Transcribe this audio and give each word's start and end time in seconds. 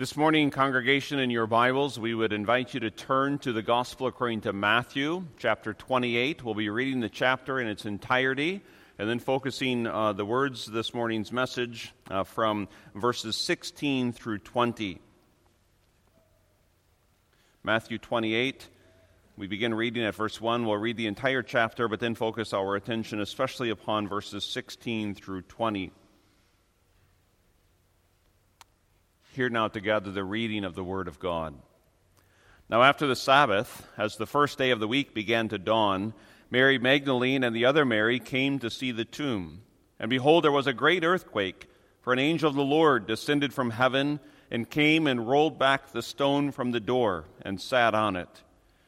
This 0.00 0.16
morning, 0.16 0.48
congregation, 0.48 1.18
in 1.18 1.28
your 1.28 1.46
Bibles, 1.46 1.98
we 1.98 2.14
would 2.14 2.32
invite 2.32 2.72
you 2.72 2.80
to 2.80 2.90
turn 2.90 3.38
to 3.40 3.52
the 3.52 3.60
Gospel 3.60 4.06
according 4.06 4.40
to 4.40 4.52
Matthew, 4.54 5.26
chapter 5.36 5.74
28. 5.74 6.42
We'll 6.42 6.54
be 6.54 6.70
reading 6.70 7.00
the 7.00 7.10
chapter 7.10 7.60
in 7.60 7.68
its 7.68 7.84
entirety 7.84 8.62
and 8.98 9.10
then 9.10 9.18
focusing 9.18 9.86
uh, 9.86 10.14
the 10.14 10.24
words 10.24 10.68
of 10.68 10.72
this 10.72 10.94
morning's 10.94 11.32
message 11.32 11.92
uh, 12.10 12.24
from 12.24 12.68
verses 12.94 13.36
16 13.36 14.12
through 14.14 14.38
20. 14.38 15.02
Matthew 17.62 17.98
28. 17.98 18.68
We 19.36 19.48
begin 19.48 19.74
reading 19.74 20.02
at 20.04 20.14
verse 20.14 20.40
1. 20.40 20.64
We'll 20.64 20.78
read 20.78 20.96
the 20.96 21.08
entire 21.08 21.42
chapter, 21.42 21.88
but 21.88 22.00
then 22.00 22.14
focus 22.14 22.54
our 22.54 22.74
attention 22.74 23.20
especially 23.20 23.68
upon 23.68 24.08
verses 24.08 24.44
16 24.44 25.14
through 25.14 25.42
20. 25.42 25.92
Hear 29.32 29.48
now 29.48 29.68
together 29.68 30.10
the 30.10 30.24
reading 30.24 30.64
of 30.64 30.74
the 30.74 30.82
Word 30.82 31.06
of 31.06 31.20
God. 31.20 31.54
Now, 32.68 32.82
after 32.82 33.06
the 33.06 33.14
Sabbath, 33.14 33.86
as 33.96 34.16
the 34.16 34.26
first 34.26 34.58
day 34.58 34.72
of 34.72 34.80
the 34.80 34.88
week 34.88 35.14
began 35.14 35.48
to 35.50 35.58
dawn, 35.58 36.14
Mary 36.50 36.78
Magdalene 36.78 37.44
and 37.44 37.54
the 37.54 37.64
other 37.64 37.84
Mary 37.84 38.18
came 38.18 38.58
to 38.58 38.68
see 38.68 38.90
the 38.90 39.04
tomb. 39.04 39.62
And 40.00 40.10
behold, 40.10 40.42
there 40.42 40.50
was 40.50 40.66
a 40.66 40.72
great 40.72 41.04
earthquake, 41.04 41.68
for 42.02 42.12
an 42.12 42.18
angel 42.18 42.48
of 42.48 42.56
the 42.56 42.64
Lord 42.64 43.06
descended 43.06 43.54
from 43.54 43.70
heaven 43.70 44.18
and 44.50 44.68
came 44.68 45.06
and 45.06 45.28
rolled 45.28 45.60
back 45.60 45.92
the 45.92 46.02
stone 46.02 46.50
from 46.50 46.72
the 46.72 46.80
door 46.80 47.26
and 47.42 47.60
sat 47.60 47.94
on 47.94 48.16
it. 48.16 48.42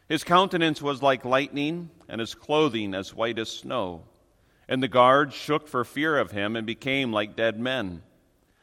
His 0.09 0.24
countenance 0.24 0.82
was 0.82 1.02
like 1.02 1.24
lightning, 1.24 1.90
and 2.09 2.20
his 2.20 2.34
clothing 2.34 2.95
as 2.95 3.15
white 3.15 3.38
as 3.38 3.48
snow. 3.48 4.02
And 4.68 4.82
the 4.82 4.88
guards 4.88 5.37
shook 5.37 5.68
for 5.68 5.84
fear 5.84 6.18
of 6.18 6.32
him 6.32 6.56
and 6.56 6.66
became 6.66 7.12
like 7.12 7.37
dead 7.37 7.60
men. 7.60 8.02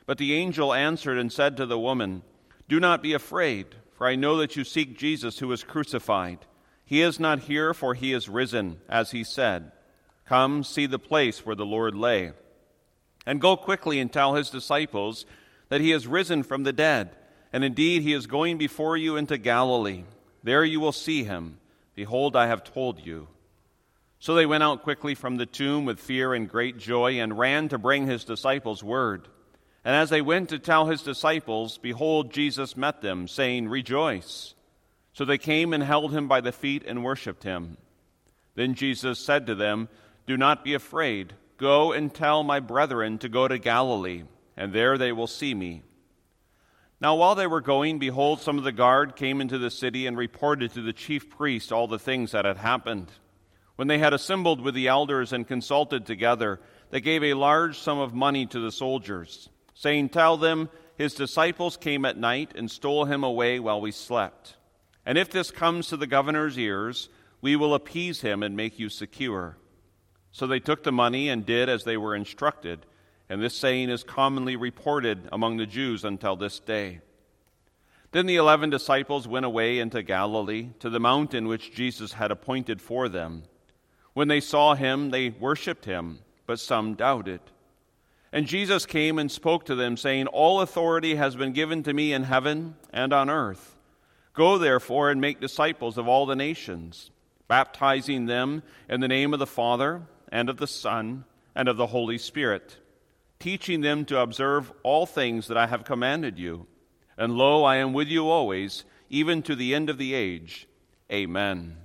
But 0.10 0.18
the 0.18 0.34
angel 0.34 0.74
answered 0.74 1.20
and 1.20 1.32
said 1.32 1.56
to 1.58 1.68
the 1.68 1.78
woman, 1.78 2.24
Do 2.68 2.80
not 2.80 3.04
be 3.04 3.14
afraid, 3.14 3.68
for 3.94 4.08
I 4.08 4.16
know 4.16 4.38
that 4.38 4.56
you 4.56 4.64
seek 4.64 4.98
Jesus 4.98 5.38
who 5.38 5.48
was 5.48 5.64
crucified. 5.64 6.40
He 6.84 7.04
is 7.04 7.20
not 7.20 7.42
here, 7.42 7.76
for 7.76 7.94
he 7.94 8.12
is 8.12 8.28
risen, 8.28 8.82
as 8.90 9.12
he 9.12 9.24
said. 9.24 9.72
Come, 10.26 10.64
see 10.64 10.88
the 10.88 10.98
place 10.98 11.46
where 11.46 11.56
the 11.56 11.64
Lord 11.64 11.96
lay. 11.96 12.32
And 13.24 13.40
go 13.40 13.56
quickly 13.56 14.00
and 14.00 14.12
tell 14.12 14.34
his 14.34 14.50
disciples 14.50 15.28
that 15.68 15.80
he 15.80 15.92
is 15.92 16.08
risen 16.08 16.42
from 16.42 16.64
the 16.64 16.74
dead. 16.74 17.16
And 17.54 17.64
indeed, 17.64 18.02
he 18.02 18.14
is 18.14 18.26
going 18.26 18.58
before 18.58 18.98
you 18.98 19.16
into 19.16 19.38
Galilee. 19.38 20.06
There 20.42 20.66
you 20.66 20.80
will 20.80 20.92
see 20.92 21.24
him. 21.24 21.60
Behold, 21.94 22.36
I 22.36 22.48
have 22.48 22.64
told 22.64 23.06
you. 23.06 23.28
So 24.18 24.34
they 24.34 24.48
went 24.48 24.64
out 24.64 24.82
quickly 24.82 25.14
from 25.14 25.38
the 25.38 25.46
tomb 25.46 25.86
with 25.86 26.00
fear 26.00 26.34
and 26.34 26.50
great 26.50 26.80
joy 26.80 27.20
and 27.20 27.38
ran 27.38 27.70
to 27.70 27.78
bring 27.78 28.08
his 28.08 28.24
disciples 28.24 28.84
word. 28.84 29.28
And 29.86 29.96
as 29.96 30.10
they 30.10 30.22
went 30.22 30.50
to 30.50 30.60
tell 30.60 30.88
his 30.88 31.02
disciples, 31.02 31.78
behold, 31.78 32.34
Jesus 32.34 32.76
met 32.76 33.02
them, 33.02 33.28
saying, 33.28 33.70
Rejoice. 33.70 34.54
So 35.14 35.26
they 35.26 35.38
came 35.38 35.74
and 35.74 35.84
held 35.84 36.12
him 36.12 36.28
by 36.28 36.42
the 36.42 36.52
feet 36.52 36.84
and 36.86 37.04
worshipped 37.04 37.44
him. 37.44 37.78
Then 38.56 38.74
Jesus 38.74 39.20
said 39.20 39.48
to 39.48 39.56
them, 39.56 39.90
Do 40.28 40.38
not 40.38 40.64
be 40.64 40.74
afraid. 40.74 41.34
Go 41.58 41.92
and 41.92 42.14
tell 42.14 42.44
my 42.44 42.60
brethren 42.60 43.18
to 43.20 43.30
go 43.30 43.48
to 43.48 43.58
Galilee, 43.58 44.24
and 44.56 44.74
there 44.74 44.98
they 44.98 45.12
will 45.12 45.28
see 45.28 45.54
me. 45.54 45.84
Now, 47.02 47.16
while 47.16 47.36
they 47.36 47.48
were 47.48 47.62
going, 47.62 48.00
behold, 48.00 48.42
some 48.42 48.58
of 48.58 48.66
the 48.66 48.74
guard 48.74 49.16
came 49.16 49.40
into 49.40 49.58
the 49.58 49.72
city 49.72 50.06
and 50.06 50.18
reported 50.18 50.74
to 50.74 50.82
the 50.82 50.92
chief 50.92 51.30
priest 51.30 51.72
all 51.72 51.88
the 51.88 52.00
things 52.00 52.34
that 52.34 52.44
had 52.44 52.58
happened. 52.58 53.10
When 53.78 53.88
they 53.88 54.00
had 54.00 54.14
assembled 54.14 54.60
with 54.60 54.76
the 54.76 54.90
elders 54.90 55.32
and 55.32 55.48
consulted 55.48 56.06
together, 56.06 56.60
they 56.92 57.00
gave 57.00 57.24
a 57.24 57.34
large 57.34 57.80
sum 57.80 58.00
of 58.00 58.14
money 58.14 58.46
to 58.48 58.60
the 58.60 58.72
soldiers 58.72 59.50
saying, 59.80 60.10
Tell 60.10 60.36
them, 60.36 60.70
his 60.98 61.14
disciples 61.14 61.78
came 61.78 62.04
at 62.04 62.18
night 62.18 62.52
and 62.54 62.70
stole 62.70 63.06
him 63.06 63.24
away 63.24 63.62
while 63.62 63.80
we 63.80 63.92
slept. 63.92 64.58
And 65.06 65.18
if 65.18 65.30
this 65.30 65.52
comes 65.52 65.88
to 65.88 65.96
the 65.96 66.06
governor's 66.06 66.58
ears, 66.58 67.08
we 67.40 67.56
will 67.56 67.74
appease 67.74 68.20
him 68.20 68.44
and 68.44 68.58
make 68.58 68.78
you 68.78 68.90
secure. 68.90 69.58
So 70.34 70.48
they 70.48 70.60
took 70.60 70.84
the 70.84 70.92
money 70.92 71.30
and 71.30 71.46
did 71.46 71.70
as 71.70 71.86
they 71.86 71.96
were 71.96 72.14
instructed, 72.14 72.86
and 73.30 73.42
this 73.42 73.58
saying 73.58 73.90
is 73.90 74.04
commonly 74.04 74.58
reported 74.58 75.30
among 75.32 75.56
the 75.56 75.66
Jews 75.66 76.04
until 76.04 76.36
this 76.36 76.60
day. 76.60 77.00
Then 78.12 78.26
the 78.26 78.36
eleven 78.36 78.70
disciples 78.70 79.30
went 79.30 79.46
away 79.46 79.80
into 79.80 80.04
Galilee, 80.04 80.72
to 80.80 80.90
the 80.90 81.00
mountain 81.00 81.48
which 81.48 81.74
Jesus 81.74 82.12
had 82.12 82.32
appointed 82.32 82.82
for 82.82 83.08
them. 83.08 83.44
When 84.14 84.28
they 84.28 84.42
saw 84.42 84.76
him, 84.76 85.12
they 85.12 85.30
worshipped 85.30 85.86
him, 85.86 86.20
but 86.46 86.60
some 86.60 86.96
doubted. 86.96 87.40
And 88.32 88.46
Jesus 88.46 88.86
came 88.86 89.18
and 89.18 89.32
spoke 89.32 89.66
to 89.66 89.76
them, 89.76 89.98
saying, 89.98 90.28
All 90.28 90.62
authority 90.62 91.16
has 91.16 91.36
been 91.36 91.52
given 91.52 91.84
to 91.84 91.94
me 91.94 92.14
in 92.14 92.24
heaven 92.24 92.76
and 92.94 93.12
on 93.12 93.30
earth. 93.30 93.76
Go 94.34 94.58
therefore 94.58 95.10
and 95.10 95.20
make 95.20 95.42
disciples 95.42 95.98
of 95.98 96.08
all 96.08 96.26
the 96.26 96.36
nations, 96.36 97.10
baptizing 97.48 98.28
them 98.28 98.62
in 98.88 99.02
the 99.02 99.08
name 99.08 99.34
of 99.34 99.40
the 99.40 99.48
Father 99.48 100.04
and 100.32 100.50
of 100.50 100.58
the 100.58 100.68
Son 100.68 101.26
and 101.56 101.68
of 101.68 101.78
the 101.78 101.88
Holy 101.88 102.20
Spirit, 102.20 102.78
teaching 103.40 103.82
them 103.82 104.06
to 104.06 104.20
observe 104.20 104.72
all 104.84 105.06
things 105.08 105.48
that 105.48 105.58
I 105.58 105.66
have 105.66 105.84
commanded 105.84 106.38
you. 106.38 106.68
And 107.18 107.34
lo, 107.34 107.64
I 107.64 107.78
am 107.78 107.94
with 107.94 108.08
you 108.08 108.30
always, 108.30 108.86
even 109.10 109.42
to 109.44 109.56
the 109.56 109.74
end 109.74 109.90
of 109.90 109.98
the 109.98 110.14
age. 110.14 110.68
Amen. 111.12 111.78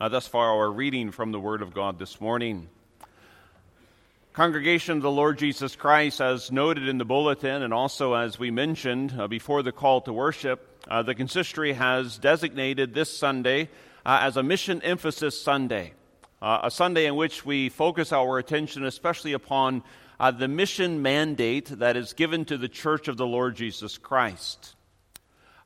Uh, 0.00 0.08
thus 0.08 0.26
far, 0.26 0.56
our 0.56 0.70
reading 0.70 1.10
from 1.10 1.32
the 1.32 1.40
Word 1.40 1.62
of 1.62 1.74
God 1.74 1.98
this 1.98 2.20
morning. 2.20 2.68
Congregation 4.32 4.96
of 4.96 5.02
the 5.02 5.10
Lord 5.10 5.36
Jesus 5.36 5.76
Christ, 5.76 6.22
as 6.22 6.50
noted 6.50 6.88
in 6.88 6.96
the 6.96 7.04
bulletin 7.04 7.62
and 7.62 7.74
also 7.74 8.14
as 8.14 8.38
we 8.38 8.50
mentioned 8.50 9.14
uh, 9.18 9.28
before 9.28 9.62
the 9.62 9.72
call 9.72 10.00
to 10.00 10.12
worship, 10.14 10.66
uh, 10.88 11.02
the 11.02 11.14
consistory 11.14 11.74
has 11.74 12.16
designated 12.16 12.94
this 12.94 13.14
Sunday 13.14 13.68
uh, 14.06 14.20
as 14.22 14.38
a 14.38 14.42
mission 14.42 14.80
emphasis 14.80 15.38
Sunday, 15.38 15.92
uh, 16.40 16.60
a 16.62 16.70
Sunday 16.70 17.04
in 17.04 17.14
which 17.14 17.44
we 17.44 17.68
focus 17.68 18.10
our 18.10 18.38
attention 18.38 18.86
especially 18.86 19.34
upon 19.34 19.82
uh, 20.18 20.30
the 20.30 20.48
mission 20.48 21.02
mandate 21.02 21.66
that 21.66 21.98
is 21.98 22.14
given 22.14 22.46
to 22.46 22.56
the 22.56 22.70
Church 22.70 23.08
of 23.08 23.18
the 23.18 23.26
Lord 23.26 23.54
Jesus 23.54 23.98
Christ. 23.98 24.74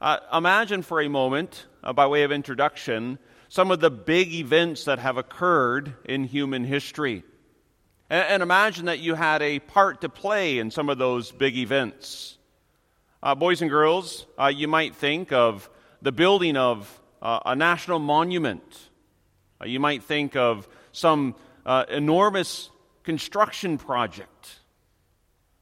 Uh, 0.01 0.17
imagine 0.33 0.83
for 0.83 1.01
a 1.01 1.09
moment, 1.09 1.67
by 1.95 2.09
way 2.09 2.25
of 2.25 2.33
introduction, 2.33 3.21
some 3.49 3.71
of 3.71 3.79
the 3.79 3.93
big 3.93 4.35
events 4.35 4.87
that 4.87 4.99
have 4.99 5.19
occurred 5.19 5.95
in 6.05 6.25
human 6.25 6.65
history. 6.65 7.23
And, 8.09 8.41
imagine 8.41 8.87
that 8.87 9.01
you 9.01 9.15
had 9.15 9.43
a 9.43 9.59
part 9.59 10.03
to 10.03 10.09
play 10.09 10.59
in 10.59 10.71
some 10.71 10.89
of 10.89 10.99
those 10.99 11.33
big 11.33 11.57
events. 11.57 12.39
Uh, 13.21 13.35
boys 13.35 13.63
and 13.63 13.71
girls, 13.71 14.27
uh, 14.39 14.47
you 14.47 14.69
might 14.69 14.95
think 14.95 15.33
of 15.33 15.69
the 16.03 16.13
building 16.13 16.57
of 16.57 17.01
uh, 17.21 17.41
a 17.47 17.57
national 17.57 17.99
monument. 17.99 18.79
Uh, 19.61 19.67
you 19.67 19.81
might 19.81 20.05
think 20.05 20.37
of 20.37 20.69
some 20.93 21.35
uh, 21.65 21.85
enormous 21.89 22.71
construction 23.03 23.77
project, 23.77 24.61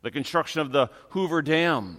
the 0.03 0.11
construction 0.11 0.61
of 0.61 0.71
the 0.71 0.91
Hoover 1.11 1.41
Dam. 1.41 1.99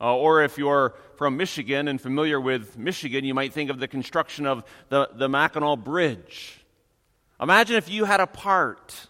Uh, 0.00 0.16
or 0.16 0.42
if 0.42 0.58
you're 0.58 0.94
from 1.16 1.36
Michigan 1.36 1.86
and 1.86 2.00
familiar 2.00 2.40
with 2.40 2.76
Michigan, 2.76 3.24
you 3.24 3.34
might 3.34 3.52
think 3.52 3.70
of 3.70 3.78
the 3.78 3.86
construction 3.86 4.46
of 4.46 4.64
the, 4.88 5.10
the 5.14 5.28
Mackinac 5.28 5.84
Bridge. 5.84 6.58
Imagine 7.40 7.76
if 7.76 7.88
you 7.88 8.04
had 8.04 8.18
a 8.18 8.26
part 8.26 9.06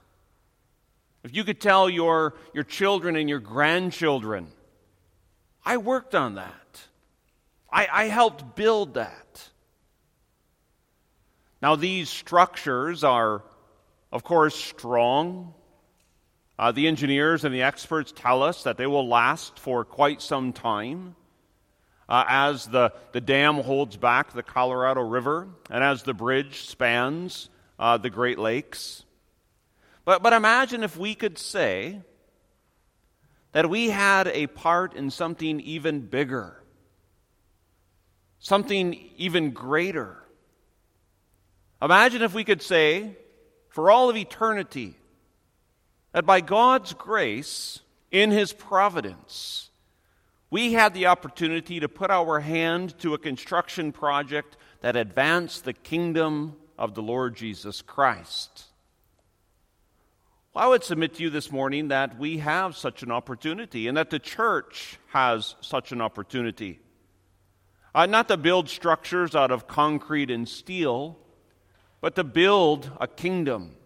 if 1.23 1.35
you 1.35 1.45
could 1.45 1.61
tell 1.61 1.91
your, 1.91 2.35
your 2.55 2.65
children 2.65 3.17
and 3.17 3.29
your 3.29 3.41
grandchildren, 3.41 4.47
I 5.65 5.77
worked 5.77 6.15
on 6.15 6.37
that. 6.37 6.81
I, 7.71 7.89
I 7.93 8.05
helped 8.05 8.57
build 8.57 8.95
that. 8.95 9.49
Now, 11.63 11.77
these 11.77 12.09
structures 12.09 13.05
are, 13.05 13.43
of 14.11 14.25
course, 14.25 14.57
strong. 14.57 15.53
Uh, 16.59 16.73
the 16.73 16.89
engineers 16.89 17.45
and 17.45 17.55
the 17.55 17.63
experts 17.63 18.13
tell 18.13 18.43
us 18.43 18.65
that 18.65 18.79
they 18.79 18.87
will 18.87 19.07
last 19.07 19.59
for 19.59 19.85
quite 19.85 20.23
some 20.23 20.53
time. 20.53 21.17
Uh, 22.09 22.25
as 22.27 22.67
the, 22.67 22.93
the 23.13 23.21
dam 23.21 23.57
holds 23.57 23.97
back 23.97 24.33
the 24.33 24.43
Colorado 24.43 25.01
River 25.01 25.49
and 25.71 25.85
as 25.85 26.03
the 26.03 26.15
bridge 26.15 26.63
spans 26.63 27.49
uh, 27.79 27.99
the 27.99 28.11
Great 28.11 28.39
Lakes. 28.39 29.05
But, 30.05 30.23
but 30.23 30.33
imagine 30.33 30.83
if 30.83 30.97
we 30.97 31.15
could 31.15 31.39
say 31.39 32.01
that 33.53 33.69
we 33.69 33.91
had 33.91 34.29
a 34.29 34.47
part 34.47 34.95
in 34.95 35.11
something 35.11 35.61
even 35.61 36.01
bigger, 36.01 36.63
something 38.39 39.11
even 39.17 39.51
greater. 39.51 40.17
Imagine 41.83 42.23
if 42.23 42.35
we 42.35 42.45
could 42.45 42.63
say, 42.63 43.17
for 43.69 43.91
all 43.91 44.11
of 44.11 44.17
eternity, 44.17 44.97
that 46.13 46.27
by 46.27 46.41
God's 46.41 46.93
grace, 46.93 47.81
in 48.11 48.31
His 48.31 48.53
providence, 48.53 49.71
we 50.51 50.73
had 50.73 50.95
the 50.95 51.07
opportunity 51.07 51.81
to 51.81 51.89
put 51.89 52.11
our 52.11 52.41
hand 52.41 52.99
to 52.99 53.15
a 53.15 53.19
construction 53.19 53.93
project 53.93 54.57
that 54.81 54.97
advanced 54.97 55.65
the 55.65 55.73
kingdom 55.73 56.57
of 56.77 56.95
the 56.95 57.03
Lord 57.03 57.37
Jesus 57.37 57.83
Christ. 57.83 58.65
Well, 60.53 60.65
I 60.65 60.69
would 60.69 60.83
submit 60.83 61.15
to 61.15 61.23
you 61.23 61.31
this 61.31 61.53
morning 61.53 61.89
that 61.89 62.19
we 62.19 62.39
have 62.39 62.77
such 62.77 63.05
an 63.05 63.13
opportunity 63.13 63.87
and 63.87 63.97
that 63.97 64.11
the 64.11 64.19
church 64.19 64.99
has 65.11 65.55
such 65.61 65.93
an 65.93 66.01
opportunity. 66.01 66.81
Uh, 67.95 68.07
not 68.07 68.27
to 68.29 68.37
build 68.37 68.69
structures 68.69 69.37
out 69.37 69.53
of 69.53 69.69
concrete 69.69 70.29
and 70.29 70.49
steel, 70.49 71.19
but 72.01 72.17
to 72.17 72.25
build 72.25 72.91
a 73.01 73.07
kingdom. 73.07 73.77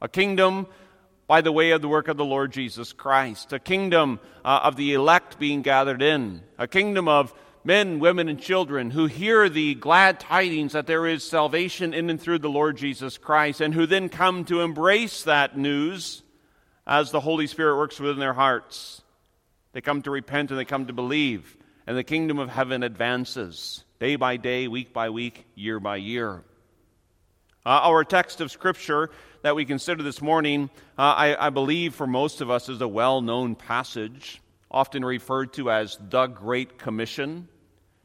A 0.00 0.08
kingdom 0.08 0.66
by 1.28 1.40
the 1.40 1.52
way 1.52 1.70
of 1.70 1.80
the 1.80 1.88
work 1.88 2.08
of 2.08 2.16
the 2.16 2.24
Lord 2.24 2.50
Jesus 2.50 2.92
Christ. 2.92 3.52
A 3.52 3.60
kingdom 3.60 4.18
uh, 4.44 4.62
of 4.64 4.74
the 4.74 4.94
elect 4.94 5.38
being 5.38 5.62
gathered 5.62 6.02
in. 6.02 6.42
A 6.58 6.66
kingdom 6.66 7.06
of 7.06 7.32
men, 7.64 8.00
women, 8.00 8.28
and 8.28 8.40
children 8.40 8.90
who 8.90 9.06
hear 9.06 9.48
the 9.48 9.74
glad 9.74 10.20
tidings 10.20 10.72
that 10.72 10.86
there 10.86 11.06
is 11.06 11.22
salvation 11.22 11.94
in 11.94 12.10
and 12.10 12.20
through 12.20 12.38
the 12.38 12.50
Lord 12.50 12.76
Jesus 12.76 13.18
Christ, 13.18 13.60
and 13.60 13.72
who 13.72 13.86
then 13.86 14.08
come 14.08 14.44
to 14.46 14.60
embrace 14.60 15.22
that 15.24 15.56
news 15.56 16.22
as 16.86 17.10
the 17.10 17.20
Holy 17.20 17.46
Spirit 17.46 17.76
works 17.76 18.00
within 18.00 18.18
their 18.18 18.32
hearts. 18.32 19.02
They 19.72 19.80
come 19.80 20.02
to 20.02 20.10
repent 20.10 20.50
and 20.50 20.58
they 20.58 20.64
come 20.64 20.86
to 20.86 20.92
believe, 20.92 21.56
and 21.86 21.96
the 21.96 22.04
kingdom 22.04 22.38
of 22.38 22.48
heaven 22.48 22.82
advances 22.82 23.84
day 24.00 24.16
by 24.16 24.36
day, 24.36 24.66
week 24.66 24.92
by 24.92 25.10
week, 25.10 25.46
year 25.54 25.78
by 25.78 25.96
year. 25.96 26.42
Uh, 27.64 27.80
our 27.84 28.02
text 28.02 28.40
of 28.40 28.50
Scripture 28.50 29.10
that 29.42 29.54
we 29.54 29.64
consider 29.64 30.02
this 30.02 30.20
morning, 30.20 30.68
uh, 30.98 31.02
I, 31.02 31.46
I 31.46 31.50
believe 31.50 31.94
for 31.94 32.08
most 32.08 32.40
of 32.40 32.50
us, 32.50 32.68
is 32.68 32.80
a 32.80 32.88
well 32.88 33.20
known 33.20 33.54
passage, 33.54 34.42
often 34.68 35.04
referred 35.04 35.52
to 35.52 35.70
as 35.70 35.96
the 36.10 36.26
Great 36.26 36.78
Commission. 36.78 37.46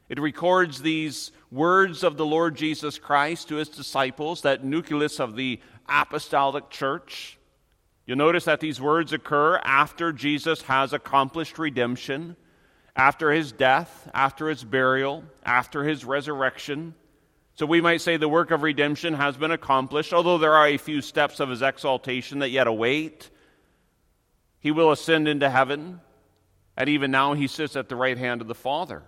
It 0.08 0.18
records 0.18 0.80
these 0.80 1.32
words 1.50 2.02
of 2.02 2.16
the 2.16 2.24
Lord 2.24 2.56
Jesus 2.56 2.98
Christ 2.98 3.48
to 3.48 3.56
his 3.56 3.68
disciples, 3.68 4.42
that 4.42 4.64
nucleus 4.64 5.20
of 5.20 5.36
the 5.36 5.60
apostolic 5.88 6.70
church. 6.70 7.38
You'll 8.06 8.16
notice 8.16 8.46
that 8.46 8.60
these 8.60 8.80
words 8.80 9.12
occur 9.12 9.60
after 9.62 10.12
Jesus 10.12 10.62
has 10.62 10.94
accomplished 10.94 11.58
redemption, 11.58 12.36
after 12.96 13.32
his 13.32 13.52
death, 13.52 14.08
after 14.14 14.48
his 14.48 14.64
burial, 14.64 15.24
after 15.44 15.84
his 15.84 16.06
resurrection. 16.06 16.94
So 17.54 17.66
we 17.66 17.82
might 17.82 18.00
say 18.00 18.16
the 18.16 18.28
work 18.28 18.50
of 18.50 18.62
redemption 18.62 19.12
has 19.12 19.36
been 19.36 19.50
accomplished, 19.50 20.14
although 20.14 20.38
there 20.38 20.54
are 20.54 20.68
a 20.68 20.78
few 20.78 21.02
steps 21.02 21.38
of 21.38 21.50
his 21.50 21.60
exaltation 21.60 22.38
that 22.38 22.50
yet 22.50 22.66
await. 22.66 23.28
He 24.58 24.70
will 24.70 24.90
ascend 24.90 25.28
into 25.28 25.50
heaven, 25.50 26.00
and 26.78 26.88
even 26.88 27.10
now 27.10 27.34
he 27.34 27.46
sits 27.46 27.76
at 27.76 27.90
the 27.90 27.96
right 27.96 28.16
hand 28.16 28.40
of 28.40 28.48
the 28.48 28.54
Father 28.54 29.02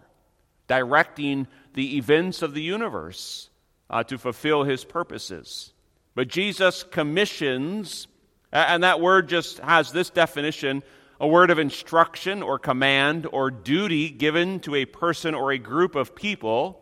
directing 0.71 1.49
the 1.75 1.97
events 1.97 2.43
of 2.43 2.55
the 2.55 2.63
universe 2.63 3.51
uh, 3.91 4.05
to 4.05 4.17
fulfill 4.17 4.63
his 4.63 4.85
purposes. 4.85 5.73
But 6.15 6.29
Jesus 6.29 6.85
commissions, 6.85 8.07
and 8.53 8.85
that 8.85 9.01
word 9.01 9.29
just 9.29 9.59
has 9.59 9.91
this 9.91 10.11
definition 10.11 10.85
a 11.19 11.27
word 11.27 11.51
of 11.51 11.59
instruction 11.59 12.41
or 12.41 12.59
command 12.59 13.27
or 13.31 13.51
duty 13.51 14.11
given 14.11 14.61
to 14.61 14.77
a 14.77 14.87
person 14.87 15.35
or 15.35 15.51
a 15.51 15.59
group 15.59 15.97
of 15.97 16.15
people. 16.15 16.81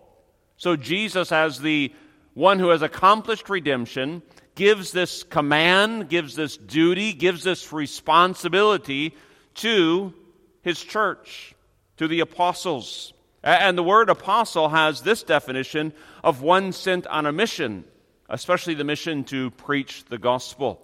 So 0.58 0.76
Jesus, 0.76 1.32
as 1.32 1.58
the 1.58 1.92
one 2.34 2.58
who 2.58 2.68
has 2.68 2.82
accomplished 2.82 3.48
redemption, 3.48 4.22
gives 4.54 4.92
this 4.92 5.22
command, 5.22 6.10
gives 6.10 6.36
this 6.36 6.56
duty, 6.58 7.14
gives 7.14 7.42
this 7.42 7.72
responsibility 7.72 9.16
to 9.54 10.12
his 10.60 10.78
church, 10.78 11.54
to 11.96 12.06
the 12.06 12.20
apostles. 12.20 13.14
And 13.42 13.78
the 13.78 13.82
word 13.82 14.10
apostle 14.10 14.70
has 14.70 15.02
this 15.02 15.22
definition 15.22 15.92
of 16.24 16.42
one 16.42 16.72
sent 16.72 17.06
on 17.06 17.26
a 17.26 17.32
mission, 17.32 17.84
especially 18.28 18.74
the 18.74 18.84
mission 18.84 19.24
to 19.24 19.50
preach 19.52 20.04
the 20.06 20.18
gospel. 20.18 20.82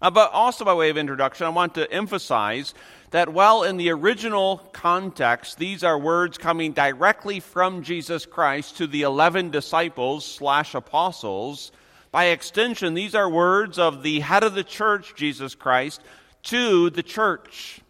Uh, 0.00 0.10
but 0.10 0.30
also, 0.32 0.64
by 0.64 0.74
way 0.74 0.90
of 0.90 0.98
introduction, 0.98 1.46
I 1.46 1.50
want 1.50 1.74
to 1.74 1.90
emphasize 1.90 2.74
that 3.10 3.32
while 3.32 3.62
in 3.62 3.76
the 3.76 3.90
original 3.90 4.58
context, 4.72 5.58
these 5.58 5.82
are 5.82 5.98
words 5.98 6.36
coming 6.36 6.72
directly 6.72 7.40
from 7.40 7.82
Jesus 7.82 8.26
Christ 8.26 8.76
to 8.76 8.86
the 8.86 9.02
11 9.02 9.50
disciples 9.50 10.24
slash 10.24 10.74
apostles, 10.74 11.72
by 12.10 12.26
extension, 12.26 12.94
these 12.94 13.14
are 13.14 13.28
words 13.28 13.78
of 13.78 14.02
the 14.02 14.20
head 14.20 14.42
of 14.42 14.54
the 14.54 14.64
church, 14.64 15.14
Jesus 15.16 15.54
Christ, 15.54 16.00
to 16.44 16.90
the 16.90 17.02
church, 17.02 17.80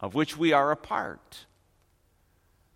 of 0.00 0.14
which 0.14 0.36
we 0.36 0.52
are 0.52 0.70
a 0.70 0.76
part. 0.76 1.46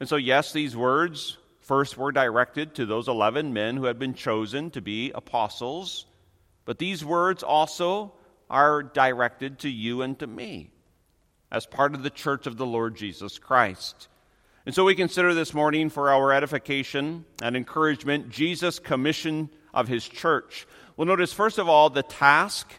And 0.04 0.08
so, 0.10 0.16
yes, 0.16 0.52
these 0.52 0.76
words 0.76 1.38
first 1.60 1.96
were 1.96 2.12
directed 2.12 2.74
to 2.74 2.84
those 2.84 3.08
11 3.08 3.54
men 3.54 3.78
who 3.78 3.86
had 3.86 3.98
been 3.98 4.12
chosen 4.12 4.70
to 4.72 4.82
be 4.82 5.10
apostles, 5.12 6.04
but 6.66 6.78
these 6.78 7.02
words 7.02 7.42
also 7.42 8.12
are 8.50 8.82
directed 8.82 9.60
to 9.60 9.70
you 9.70 10.02
and 10.02 10.18
to 10.18 10.26
me 10.26 10.72
as 11.50 11.64
part 11.64 11.94
of 11.94 12.02
the 12.02 12.10
church 12.10 12.46
of 12.46 12.58
the 12.58 12.66
Lord 12.66 12.96
Jesus 12.96 13.38
Christ. 13.38 14.08
And 14.66 14.74
so 14.74 14.84
we 14.84 14.94
consider 14.94 15.32
this 15.32 15.54
morning 15.54 15.88
for 15.88 16.10
our 16.10 16.34
edification 16.34 17.24
and 17.40 17.56
encouragement 17.56 18.28
Jesus' 18.28 18.78
commission 18.78 19.48
of 19.72 19.88
his 19.88 20.06
church. 20.06 20.66
We'll 20.98 21.08
notice, 21.08 21.32
first 21.32 21.56
of 21.56 21.66
all, 21.66 21.88
the 21.88 22.02
task 22.02 22.70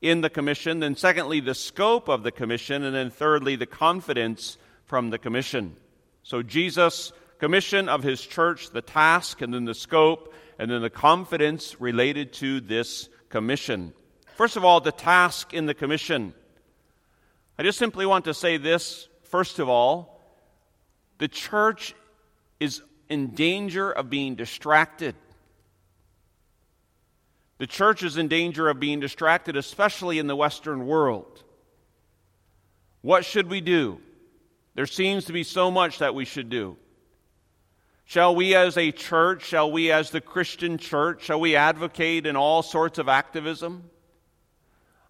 in 0.00 0.20
the 0.20 0.30
commission, 0.30 0.78
then, 0.78 0.94
secondly, 0.94 1.40
the 1.40 1.56
scope 1.56 2.06
of 2.06 2.22
the 2.22 2.30
commission, 2.30 2.84
and 2.84 2.94
then, 2.94 3.10
thirdly, 3.10 3.56
the 3.56 3.66
confidence 3.66 4.56
from 4.84 5.10
the 5.10 5.18
commission. 5.18 5.74
So, 6.30 6.44
Jesus' 6.44 7.12
commission 7.40 7.88
of 7.88 8.04
his 8.04 8.24
church, 8.24 8.70
the 8.70 8.82
task, 8.82 9.42
and 9.42 9.52
then 9.52 9.64
the 9.64 9.74
scope, 9.74 10.32
and 10.60 10.70
then 10.70 10.80
the 10.80 10.88
confidence 10.88 11.80
related 11.80 12.32
to 12.34 12.60
this 12.60 13.08
commission. 13.30 13.92
First 14.36 14.56
of 14.56 14.64
all, 14.64 14.80
the 14.80 14.92
task 14.92 15.52
in 15.52 15.66
the 15.66 15.74
commission. 15.74 16.32
I 17.58 17.64
just 17.64 17.80
simply 17.80 18.06
want 18.06 18.26
to 18.26 18.32
say 18.32 18.58
this, 18.58 19.08
first 19.24 19.58
of 19.58 19.68
all, 19.68 20.22
the 21.18 21.26
church 21.26 21.96
is 22.60 22.80
in 23.08 23.34
danger 23.34 23.90
of 23.90 24.08
being 24.08 24.36
distracted. 24.36 25.16
The 27.58 27.66
church 27.66 28.04
is 28.04 28.16
in 28.16 28.28
danger 28.28 28.68
of 28.68 28.78
being 28.78 29.00
distracted, 29.00 29.56
especially 29.56 30.20
in 30.20 30.28
the 30.28 30.36
Western 30.36 30.86
world. 30.86 31.42
What 33.00 33.24
should 33.24 33.50
we 33.50 33.60
do? 33.60 34.00
There 34.74 34.86
seems 34.86 35.24
to 35.26 35.32
be 35.32 35.42
so 35.42 35.70
much 35.70 35.98
that 35.98 36.14
we 36.14 36.24
should 36.24 36.48
do. 36.48 36.76
Shall 38.04 38.34
we 38.34 38.54
as 38.54 38.76
a 38.76 38.90
church, 38.90 39.44
shall 39.44 39.70
we 39.70 39.92
as 39.92 40.10
the 40.10 40.20
Christian 40.20 40.78
church, 40.78 41.22
shall 41.22 41.38
we 41.38 41.54
advocate 41.54 42.26
in 42.26 42.36
all 42.36 42.62
sorts 42.62 42.98
of 42.98 43.08
activism? 43.08 43.88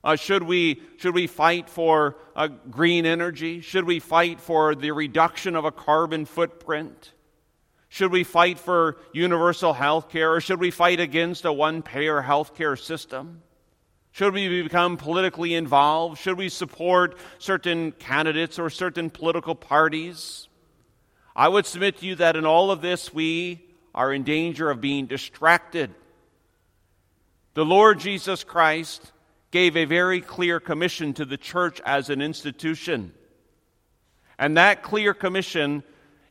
Uh, 0.03 0.17
should, 0.17 0.43
we, 0.43 0.83
should 0.99 1.15
we 1.15 1.27
fight 1.27 1.69
for 1.69 2.17
uh, 2.35 2.49
green 2.49 3.05
energy? 3.05 3.61
Should 3.61 3.85
we 3.85 4.01
fight 4.01 4.41
for 4.41 4.75
the 4.75 4.93
reduction 4.93 5.57
of 5.57 5.65
a 5.65 5.73
carbon 5.73 6.25
footprint? 6.25 7.13
Should 7.91 8.13
we 8.13 8.25
fight 8.25 8.59
for 8.59 8.99
universal 9.13 9.73
health 9.73 10.09
care? 10.09 10.33
Or 10.35 10.41
should 10.41 10.61
we 10.61 10.71
fight 10.71 11.01
against 11.01 11.45
a 11.45 11.53
one 11.53 11.83
payer 11.83 12.23
health 12.23 12.55
care 12.55 12.77
system? 12.77 13.43
Should 14.13 14.35
we 14.35 14.63
become 14.63 14.97
politically 14.97 15.55
involved? 15.55 16.19
Should 16.19 16.37
we 16.37 16.49
support 16.49 17.17
certain 17.39 17.93
candidates 17.93 18.59
or 18.59 18.69
certain 18.71 19.11
political 19.11 19.55
parties? 19.55 20.49
I 21.35 21.49
would 21.49 21.65
submit 21.65 21.99
to 21.99 22.07
you 22.07 22.17
that 22.17 22.37
in 22.37 22.45
all 22.45 22.71
of 22.71 22.81
this, 22.81 23.15
we 23.15 23.65
are 23.95 24.13
in 24.13 24.25
danger 24.25 24.71
of 24.71 24.81
being 24.81 25.07
distracted. 25.07 25.95
The 27.55 27.65
Lord 27.65 28.01
Jesus 28.01 28.45
Christ 28.45 29.13
gave 29.51 29.77
a 29.77 29.85
very 29.85 30.21
clear 30.21 30.61
commission 30.61 31.13
to 31.15 31.25
the 31.25 31.37
church 31.37 31.81
as 31.85 32.11
an 32.11 32.21
institution. 32.21 33.13
And 34.39 34.57
that 34.57 34.83
clear 34.83 35.13
commission 35.13 35.83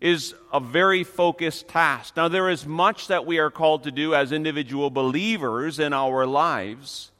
is 0.01 0.33
a 0.53 0.59
very 0.59 1.03
focused 1.03 1.67
task. 1.67 2.15
Now, 2.15 2.29
there 2.29 2.49
is 2.49 2.65
much 2.65 3.07
that 3.07 3.25
we 3.25 3.39
are 3.39 3.51
called 3.51 3.83
to 3.83 3.91
do 3.91 4.15
as 4.15 4.31
individual 4.31 4.89
believers 4.89 5.79
in 5.79 5.91
our 5.91 6.25
lives. 6.25 7.11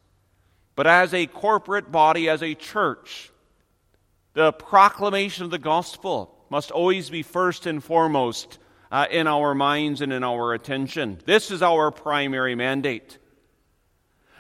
But 0.80 0.88
as 0.88 1.14
a 1.14 1.28
corporate 1.28 1.92
body, 1.92 2.30
as 2.30 2.42
a 2.42 2.56
church, 2.56 3.34
the 4.34 4.54
proclamation 4.54 5.44
of 5.44 5.52
the 5.52 5.58
gospel 5.60 6.34
must 6.50 6.72
always 6.72 7.10
be 7.10 7.22
first 7.22 7.66
and 7.66 7.84
foremost 7.84 8.60
uh, 8.90 9.06
in 9.12 9.28
our 9.28 9.54
minds 9.54 10.00
and 10.00 10.14
in 10.14 10.24
our 10.24 10.54
attention. 10.54 11.20
This 11.26 11.52
is 11.52 11.62
our 11.62 11.92
primary 11.92 12.56
mandate. 12.56 13.18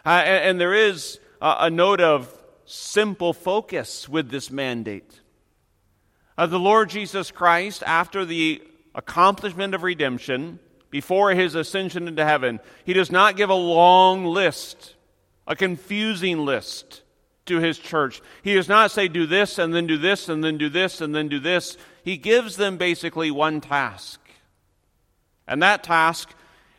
Uh, 0.05 0.23
and, 0.23 0.45
and, 0.45 0.61
there 0.61 0.73
is 0.73 1.19
a, 1.41 1.55
a, 1.59 1.69
note 1.69 1.99
of 1.99 2.33
simple 2.63 3.33
focus 3.33 4.07
with 4.07 4.29
this 4.29 4.49
mandate. 4.49 5.19
Uh, 6.37 6.45
the 6.45 6.57
Lord 6.57 6.89
Jesus 6.89 7.31
Christ, 7.31 7.83
after 7.85 8.23
the 8.23 8.63
accomplishment 8.95 9.75
of 9.75 9.83
redemption, 9.83 10.59
before 10.89 11.31
his 11.31 11.55
ascension 11.55 12.07
into 12.07 12.23
heaven, 12.23 12.61
he 12.85 12.93
does 12.93 13.11
not 13.11 13.35
give 13.35 13.49
a 13.49 13.53
long 13.53 14.23
list 14.23 14.95
a 15.49 15.55
confusing 15.55 16.45
list 16.45 17.01
to 17.47 17.59
his 17.59 17.77
church. 17.77 18.21
He 18.43 18.53
does 18.53 18.69
not 18.69 18.91
say, 18.91 19.07
do 19.07 19.25
this 19.25 19.57
and 19.57 19.73
then 19.73 19.87
do 19.87 19.97
this 19.97 20.29
and 20.29 20.43
then 20.43 20.57
do 20.57 20.69
this 20.69 21.01
and 21.01 21.13
then 21.13 21.27
do 21.27 21.39
this. 21.39 21.75
He 22.03 22.15
gives 22.15 22.55
them 22.55 22.77
basically 22.77 23.31
one 23.31 23.59
task. 23.59 24.21
And 25.47 25.61
that 25.63 25.83
task 25.83 26.29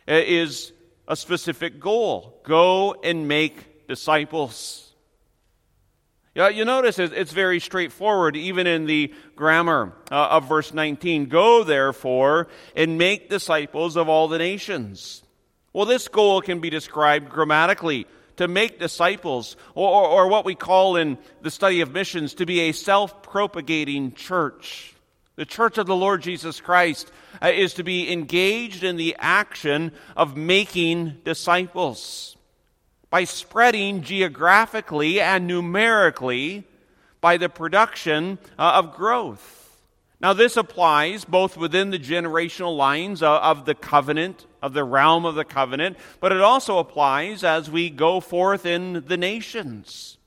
uh, 0.07 0.13
is 0.13 0.71
a 1.07 1.15
specific 1.15 1.79
goal 1.79 2.39
go 2.43 2.95
and 3.03 3.27
make 3.27 3.87
disciples. 3.87 4.87
Yeah, 6.33 6.47
you 6.47 6.63
notice 6.63 6.97
it's 6.97 7.33
very 7.33 7.59
straightforward, 7.59 8.37
even 8.37 8.65
in 8.65 8.85
the 8.85 9.13
grammar 9.35 9.93
uh, 10.09 10.29
of 10.31 10.47
verse 10.47 10.73
19. 10.73 11.25
Go, 11.25 11.65
therefore, 11.65 12.47
and 12.73 12.97
make 12.97 13.29
disciples 13.29 13.97
of 13.97 14.07
all 14.07 14.29
the 14.29 14.37
nations. 14.37 15.23
Well, 15.73 15.85
this 15.85 16.07
goal 16.07 16.41
can 16.41 16.61
be 16.61 16.69
described 16.69 17.29
grammatically 17.29 18.07
to 18.37 18.47
make 18.47 18.79
disciples, 18.79 19.55
or, 19.75 19.89
or, 19.89 20.07
or 20.07 20.27
what 20.27 20.45
we 20.45 20.55
call 20.55 20.95
in 20.95 21.17
the 21.41 21.51
study 21.51 21.81
of 21.81 21.91
missions 21.91 22.35
to 22.35 22.45
be 22.45 22.61
a 22.61 22.71
self 22.71 23.23
propagating 23.23 24.13
church. 24.13 24.93
The 25.35 25.45
church 25.45 25.77
of 25.77 25.87
the 25.87 25.95
Lord 25.95 26.21
Jesus 26.21 26.59
Christ 26.59 27.11
uh, 27.41 27.47
is 27.47 27.75
to 27.75 27.83
be 27.83 28.11
engaged 28.11 28.83
in 28.83 28.97
the 28.97 29.15
action 29.17 29.91
of 30.15 30.37
making 30.37 31.17
disciples 31.23 32.35
by 33.09 33.23
spreading 33.25 34.01
geographically 34.01 35.19
and 35.19 35.47
numerically 35.47 36.63
by 37.21 37.37
the 37.37 37.49
production 37.49 38.39
uh, 38.57 38.73
of 38.75 38.95
growth. 38.95 39.60
Now, 40.21 40.33
this 40.33 40.55
applies 40.55 41.25
both 41.25 41.57
within 41.57 41.89
the 41.89 41.97
generational 41.97 42.77
lines 42.77 43.23
of, 43.23 43.65
the 43.65 43.73
covenant, 43.73 44.45
of 44.61 44.73
the 44.73 44.83
realm 44.83 45.25
of 45.25 45.33
the 45.33 45.43
covenant, 45.43 45.97
but 46.19 46.31
it 46.31 46.41
also 46.41 46.77
applies 46.77 47.43
as 47.43 47.71
we 47.71 47.89
go 47.89 48.19
forth 48.19 48.65
in 48.65 49.03
the 49.07 49.17
nations. 49.17 50.19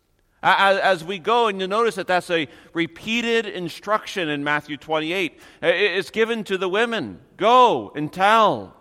As, 0.42 1.04
we 1.04 1.20
go, 1.20 1.46
and 1.46 1.60
you 1.60 1.68
notice 1.68 1.94
that 1.94 2.08
that's 2.08 2.28
a 2.28 2.48
repeated 2.72 3.46
instruction 3.46 4.28
in 4.28 4.42
Matthew 4.42 4.76
28. 4.76 5.40
It's 5.62 6.10
given 6.10 6.42
to 6.44 6.58
the 6.58 6.68
women 6.68 7.20
go 7.36 7.92
and 7.94 8.12
tell. 8.12 8.76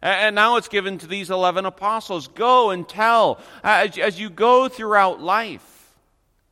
And 0.00 0.34
now 0.34 0.56
it's 0.56 0.66
given 0.66 0.96
to 0.98 1.06
these 1.06 1.30
11 1.30 1.66
apostles 1.66 2.26
go 2.26 2.70
and 2.70 2.88
tell 2.88 3.38
as 3.62 4.18
you 4.18 4.30
go 4.30 4.66
throughout 4.68 5.20
life. 5.20 5.94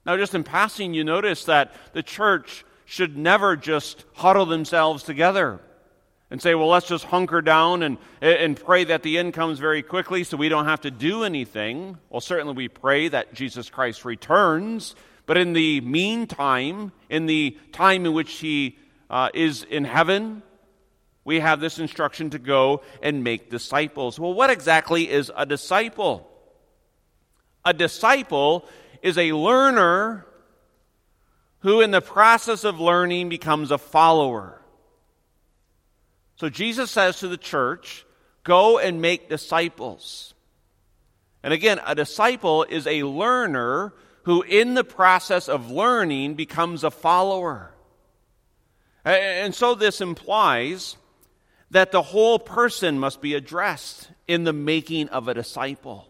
Now, 0.04 0.18
just 0.18 0.34
in 0.34 0.44
passing, 0.44 0.92
you 0.92 1.02
notice 1.02 1.46
that 1.46 1.72
the 1.94 2.02
church 2.02 2.64
should 2.90 3.16
never 3.16 3.54
just 3.54 4.04
huddle 4.14 4.46
themselves 4.46 5.04
together 5.04 5.60
and 6.28 6.42
say, 6.42 6.56
well, 6.56 6.66
let's 6.66 6.88
just 6.88 7.04
hunker 7.04 7.40
down 7.40 7.84
and, 7.84 7.98
and 8.20 8.56
pray 8.56 8.82
that 8.82 9.04
the 9.04 9.16
end 9.16 9.32
comes 9.32 9.60
very 9.60 9.80
quickly 9.80 10.24
so 10.24 10.36
we 10.36 10.48
don't 10.48 10.64
have 10.64 10.80
to 10.80 10.90
do 10.90 11.22
anything. 11.22 11.96
Well, 12.08 12.20
certainly 12.20 12.52
we 12.52 12.66
pray 12.66 13.06
that 13.06 13.32
Jesus 13.32 13.70
Christ 13.70 14.04
returns, 14.04 14.96
but 15.24 15.36
in 15.36 15.52
the 15.52 15.80
meantime, 15.82 16.90
in 17.08 17.26
the 17.26 17.56
time 17.70 18.06
in 18.06 18.12
which 18.12 18.32
he 18.32 18.76
uh, 19.08 19.28
is 19.34 19.62
in 19.62 19.84
heaven, 19.84 20.42
we 21.24 21.38
have 21.38 21.60
this 21.60 21.78
instruction 21.78 22.30
to 22.30 22.40
go 22.40 22.82
and 23.04 23.22
make 23.22 23.50
disciples. 23.50 24.18
Well, 24.18 24.34
what 24.34 24.50
exactly 24.50 25.08
is 25.08 25.30
a 25.36 25.46
disciple? 25.46 26.28
A 27.64 27.72
disciple 27.72 28.64
is 29.00 29.16
a 29.16 29.30
learner 29.32 30.26
who, 31.60 31.80
in 31.80 31.90
the 31.90 32.00
process 32.00 32.64
of 32.64 32.80
learning, 32.80 33.28
becomes 33.28 33.70
a 33.70 33.78
follower. 33.78 34.60
So 36.36 36.48
Jesus 36.48 36.90
says 36.90 37.20
to 37.20 37.28
the 37.28 37.36
church, 37.36 38.04
Go 38.44 38.78
and 38.78 39.02
make 39.02 39.28
disciples. 39.28 40.34
And 41.42 41.52
again, 41.52 41.80
a 41.86 41.94
disciple 41.94 42.64
is 42.64 42.86
a 42.86 43.02
learner 43.02 43.92
who, 44.24 44.42
in 44.42 44.74
the 44.74 44.84
process 44.84 45.48
of 45.48 45.70
learning, 45.70 46.34
becomes 46.34 46.84
a 46.84 46.90
follower. 46.90 47.74
And 49.04 49.54
so 49.54 49.74
this 49.74 50.00
implies 50.00 50.96
that 51.70 51.92
the 51.92 52.02
whole 52.02 52.38
person 52.38 52.98
must 52.98 53.22
be 53.22 53.34
addressed 53.34 54.10
in 54.26 54.44
the 54.44 54.52
making 54.52 55.08
of 55.08 55.28
a 55.28 55.34
disciple. 55.34 56.08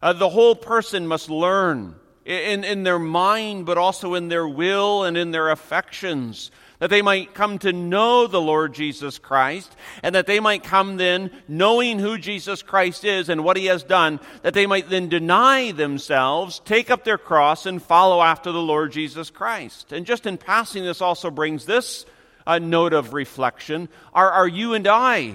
Uh, 0.00 0.12
the 0.12 0.28
whole 0.28 0.54
person 0.54 1.06
must 1.06 1.28
learn 1.28 1.96
in, 2.30 2.62
in 2.62 2.84
their 2.84 2.98
mind, 2.98 3.66
but 3.66 3.76
also 3.76 4.14
in 4.14 4.28
their 4.28 4.46
will 4.46 5.02
and 5.02 5.16
in 5.16 5.32
their 5.32 5.50
affections, 5.50 6.52
that 6.78 6.88
they 6.88 7.02
might 7.02 7.34
come 7.34 7.58
to 7.58 7.72
know 7.72 8.26
the 8.26 8.40
Lord 8.40 8.72
Jesus 8.72 9.18
Christ, 9.18 9.74
and 10.02 10.14
that 10.14 10.26
they 10.26 10.38
might 10.38 10.62
come 10.62 10.96
then 10.96 11.30
knowing 11.48 11.98
who 11.98 12.16
Jesus 12.16 12.62
Christ 12.62 13.04
is 13.04 13.28
and 13.28 13.42
what 13.42 13.56
he 13.56 13.66
has 13.66 13.82
done, 13.82 14.20
that 14.42 14.54
they 14.54 14.66
might 14.66 14.88
then 14.88 15.08
deny 15.08 15.72
themselves, 15.72 16.60
take 16.64 16.88
up 16.90 17.04
their 17.04 17.18
cross, 17.18 17.66
and 17.66 17.82
follow 17.82 18.22
after 18.22 18.52
the 18.52 18.62
Lord 18.62 18.92
Jesus 18.92 19.28
Christ. 19.28 19.92
And 19.92 20.06
just 20.06 20.24
in 20.24 20.38
passing, 20.38 20.84
this 20.84 21.00
also 21.02 21.30
brings 21.30 21.66
this 21.66 22.06
a 22.46 22.60
note 22.60 22.92
of 22.92 23.12
reflection. 23.12 23.88
Are, 24.14 24.30
are 24.30 24.48
you 24.48 24.74
and 24.74 24.86
I 24.86 25.34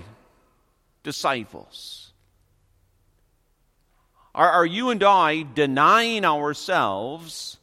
disciples? 1.03 2.04
Are, 4.35 4.51
are 4.51 4.65
you 4.65 4.89
and 4.89 5.01
I 5.01 5.43
denying 5.43 6.25
ourselves, 6.25 7.57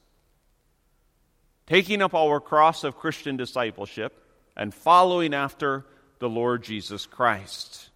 taking 1.67 2.00
up 2.00 2.14
our 2.14 2.41
cross 2.41 2.83
of 2.83 2.97
Christian 2.97 3.37
discipleship, 3.37 4.19
and 4.57 4.73
following 4.73 5.35
after 5.35 5.85
the 6.19 6.31
Lord 6.31 6.62
Jesus 6.62 7.05
Christ? 7.05 7.91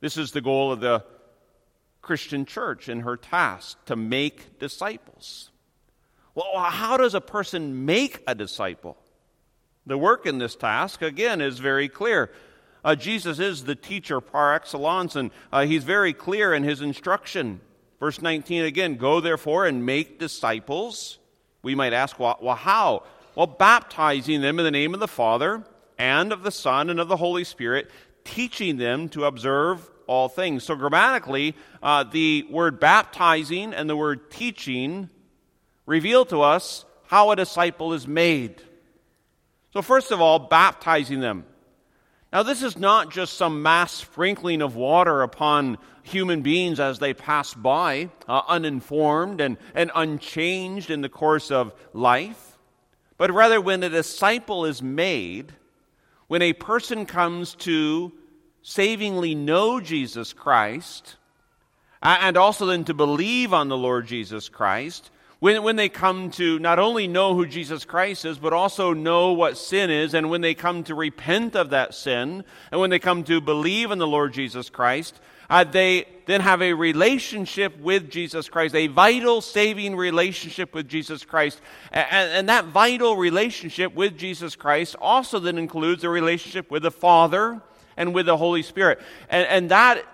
This 0.00 0.16
is 0.16 0.32
the 0.32 0.40
goal 0.40 0.72
of 0.72 0.80
the 0.80 1.04
Christian 2.00 2.46
church 2.46 2.88
in 2.88 3.00
her 3.00 3.18
task 3.18 3.84
to 3.84 3.94
make 3.94 4.58
disciples. 4.58 5.50
Well, 6.34 6.64
how 6.64 6.96
does 6.96 7.14
a 7.14 7.20
person 7.20 7.84
make 7.84 8.22
a 8.26 8.34
disciple? 8.34 8.96
The 9.84 9.98
work 9.98 10.24
in 10.24 10.38
this 10.38 10.56
task, 10.56 11.02
again, 11.02 11.42
is 11.42 11.58
very 11.58 11.90
clear. 11.90 12.32
Uh, 12.84 12.94
Jesus 12.94 13.38
is 13.38 13.64
the 13.64 13.74
teacher 13.74 14.20
par 14.20 14.54
excellence, 14.54 15.14
and 15.14 15.30
uh, 15.52 15.64
he's 15.64 15.84
very 15.84 16.12
clear 16.12 16.52
in 16.52 16.64
his 16.64 16.80
instruction. 16.80 17.60
Verse 18.00 18.20
19 18.20 18.64
again 18.64 18.96
Go 18.96 19.20
therefore 19.20 19.66
and 19.66 19.86
make 19.86 20.18
disciples. 20.18 21.18
We 21.62 21.76
might 21.76 21.92
ask, 21.92 22.18
well, 22.18 22.38
well, 22.42 22.56
how? 22.56 23.04
Well, 23.36 23.46
baptizing 23.46 24.40
them 24.40 24.58
in 24.58 24.64
the 24.64 24.70
name 24.70 24.94
of 24.94 25.00
the 25.00 25.08
Father 25.08 25.62
and 25.96 26.32
of 26.32 26.42
the 26.42 26.50
Son 26.50 26.90
and 26.90 26.98
of 26.98 27.06
the 27.06 27.16
Holy 27.16 27.44
Spirit, 27.44 27.90
teaching 28.24 28.76
them 28.76 29.08
to 29.10 29.24
observe 29.24 29.88
all 30.08 30.28
things. 30.28 30.64
So, 30.64 30.74
grammatically, 30.74 31.54
uh, 31.82 32.02
the 32.02 32.44
word 32.50 32.80
baptizing 32.80 33.72
and 33.72 33.88
the 33.88 33.96
word 33.96 34.30
teaching 34.30 35.08
reveal 35.86 36.24
to 36.26 36.42
us 36.42 36.84
how 37.06 37.30
a 37.30 37.36
disciple 37.36 37.92
is 37.92 38.08
made. 38.08 38.60
So, 39.72 39.80
first 39.80 40.10
of 40.10 40.20
all, 40.20 40.40
baptizing 40.40 41.20
them. 41.20 41.44
Now, 42.32 42.42
this 42.42 42.62
is 42.62 42.78
not 42.78 43.10
just 43.10 43.34
some 43.34 43.62
mass 43.62 43.92
sprinkling 43.92 44.62
of 44.62 44.74
water 44.74 45.20
upon 45.20 45.76
human 46.02 46.40
beings 46.40 46.80
as 46.80 46.98
they 46.98 47.12
pass 47.12 47.52
by, 47.52 48.08
uh, 48.26 48.40
uninformed 48.48 49.40
and, 49.40 49.58
and 49.74 49.90
unchanged 49.94 50.90
in 50.90 51.02
the 51.02 51.10
course 51.10 51.50
of 51.50 51.74
life, 51.92 52.58
but 53.18 53.30
rather 53.30 53.60
when 53.60 53.82
a 53.82 53.90
disciple 53.90 54.64
is 54.64 54.82
made, 54.82 55.52
when 56.26 56.40
a 56.40 56.54
person 56.54 57.04
comes 57.04 57.54
to 57.56 58.12
savingly 58.62 59.34
know 59.34 59.78
Jesus 59.78 60.32
Christ, 60.32 61.16
and 62.02 62.36
also 62.36 62.66
then 62.66 62.84
to 62.84 62.94
believe 62.94 63.52
on 63.52 63.68
the 63.68 63.76
Lord 63.76 64.06
Jesus 64.06 64.48
Christ, 64.48 65.10
when, 65.42 65.64
when 65.64 65.74
they 65.74 65.88
come 65.88 66.30
to 66.30 66.60
not 66.60 66.78
only 66.78 67.08
know 67.08 67.34
who 67.34 67.46
Jesus 67.46 67.84
Christ 67.84 68.24
is, 68.24 68.38
but 68.38 68.52
also 68.52 68.92
know 68.92 69.32
what 69.32 69.58
sin 69.58 69.90
is, 69.90 70.14
and 70.14 70.30
when 70.30 70.40
they 70.40 70.54
come 70.54 70.84
to 70.84 70.94
repent 70.94 71.56
of 71.56 71.70
that 71.70 71.96
sin, 71.96 72.44
and 72.70 72.80
when 72.80 72.90
they 72.90 73.00
come 73.00 73.24
to 73.24 73.40
believe 73.40 73.90
in 73.90 73.98
the 73.98 74.06
Lord 74.06 74.32
Jesus 74.32 74.70
Christ, 74.70 75.18
uh, 75.50 75.64
they 75.64 76.06
then 76.26 76.42
have 76.42 76.62
a 76.62 76.74
relationship 76.74 77.76
with 77.80 78.08
Jesus 78.08 78.48
Christ, 78.48 78.76
a 78.76 78.86
vital 78.86 79.40
saving 79.40 79.96
relationship 79.96 80.76
with 80.76 80.88
Jesus 80.88 81.24
Christ. 81.24 81.60
And, 81.90 82.30
and 82.30 82.48
that 82.48 82.66
vital 82.66 83.16
relationship 83.16 83.96
with 83.96 84.16
Jesus 84.16 84.54
Christ 84.54 84.94
also 85.00 85.40
then 85.40 85.58
includes 85.58 86.04
a 86.04 86.08
relationship 86.08 86.70
with 86.70 86.84
the 86.84 86.92
Father 86.92 87.60
and 87.96 88.14
with 88.14 88.26
the 88.26 88.36
Holy 88.36 88.62
Spirit. 88.62 89.00
And, 89.28 89.44
and 89.48 89.70
that 89.72 90.04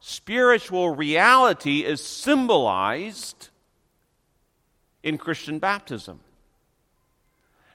spiritual 0.00 0.90
reality 0.90 1.84
is 1.84 2.04
symbolized 2.04 3.50
in 5.02 5.18
Christian 5.18 5.58
baptism. 5.58 6.20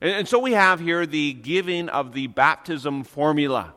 And, 0.01 0.11
and 0.11 0.27
so 0.27 0.39
we 0.39 0.53
have 0.53 0.79
here 0.79 1.05
the 1.05 1.33
giving 1.33 1.89
of 1.89 2.13
the 2.13 2.27
baptism 2.27 3.03
formula. 3.03 3.73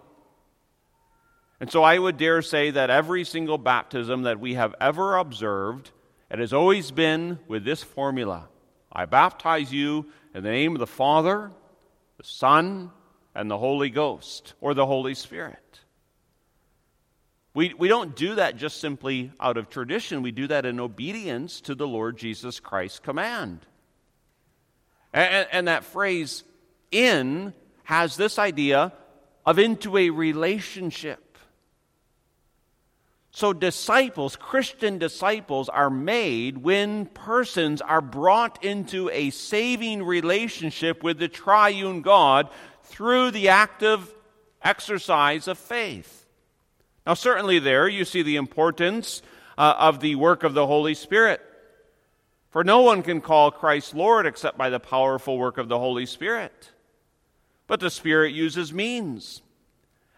And 1.61 1.71
so 1.71 1.83
I 1.83 1.99
would 1.99 2.17
dare 2.17 2.43
say 2.43 2.71
that 2.71 2.91
every 2.91 3.25
single 3.25 3.59
baptism 3.59 4.23
that 4.23 4.41
we 4.41 4.55
have 4.55 4.75
ever 4.81 5.17
observed, 5.17 5.91
it 6.31 6.39
has 6.39 6.53
always 6.53 6.91
been 6.91 7.39
with 7.49 7.65
this 7.65 7.83
formula 7.83 8.49
I 8.93 9.05
baptize 9.05 9.73
you 9.73 10.07
in 10.35 10.43
the 10.43 10.51
name 10.51 10.73
of 10.73 10.81
the 10.81 10.87
Father, 10.87 11.53
the 12.17 12.25
Son, 12.25 12.91
and 13.35 13.49
the 13.49 13.59
Holy 13.59 13.89
Ghost, 13.89 14.55
or 14.61 14.75
the 14.75 14.87
Holy 14.87 15.15
Spirit. 15.15 15.70
We, 17.53 17.75
we 17.75 17.89
don't 17.89 18.15
do 18.15 18.37
that 18.37 18.57
just 18.57 18.81
simply 18.81 19.33
out 19.41 19.57
of 19.57 19.69
tradition. 19.69 20.23
We 20.23 20.31
do 20.31 20.47
that 20.47 20.65
in 20.67 20.79
obedience 20.79 21.61
to 21.63 21.75
the 21.75 21.87
Lord 21.87 22.17
Jesus 22.17 22.61
Christ's 22.61 23.01
command. 23.01 23.67
And, 25.13 25.49
and 25.51 25.69
that 25.69 25.85
phrase, 25.85 26.45
in, 26.93 27.53
has 27.85 28.17
this 28.17 28.39
idea 28.39 28.93
of 29.45 29.59
into 29.59 29.97
a 29.97 30.11
relationship. 30.11 31.31
So, 33.33 33.53
disciples, 33.53 34.37
Christian 34.37 34.99
disciples, 34.99 35.69
are 35.69 35.91
made 35.91 36.59
when 36.59 37.07
persons 37.07 37.81
are 37.81 38.01
brought 38.01 38.65
into 38.65 39.09
a 39.11 39.31
saving 39.31 40.03
relationship 40.03 41.03
with 41.03 41.19
the 41.19 41.29
triune 41.29 42.03
God 42.03 42.49
through 42.85 43.31
the 43.31 43.49
active 43.49 44.13
exercise 44.63 45.47
of 45.47 45.59
faith. 45.59 46.20
Now, 47.11 47.15
certainly, 47.15 47.59
there 47.59 47.89
you 47.89 48.05
see 48.05 48.23
the 48.23 48.37
importance 48.37 49.21
uh, 49.59 49.75
of 49.81 49.99
the 49.99 50.15
work 50.15 50.45
of 50.45 50.55
the 50.55 50.65
Holy 50.65 50.95
Spirit. 50.95 51.41
For 52.51 52.63
no 52.63 52.83
one 52.83 53.03
can 53.03 53.21
call 53.21 53.51
Christ 53.51 53.97
Lord 53.97 54.27
except 54.27 54.57
by 54.57 54.71
the 54.71 54.79
powerful 54.79 55.37
work 55.37 55.59
of 55.59 55.67
the 55.67 55.77
Holy 55.77 56.07
Spirit. 56.07 56.71
But 57.67 57.81
the 57.81 57.91
Spirit 57.91 58.33
uses 58.33 58.73
means. 58.73 59.43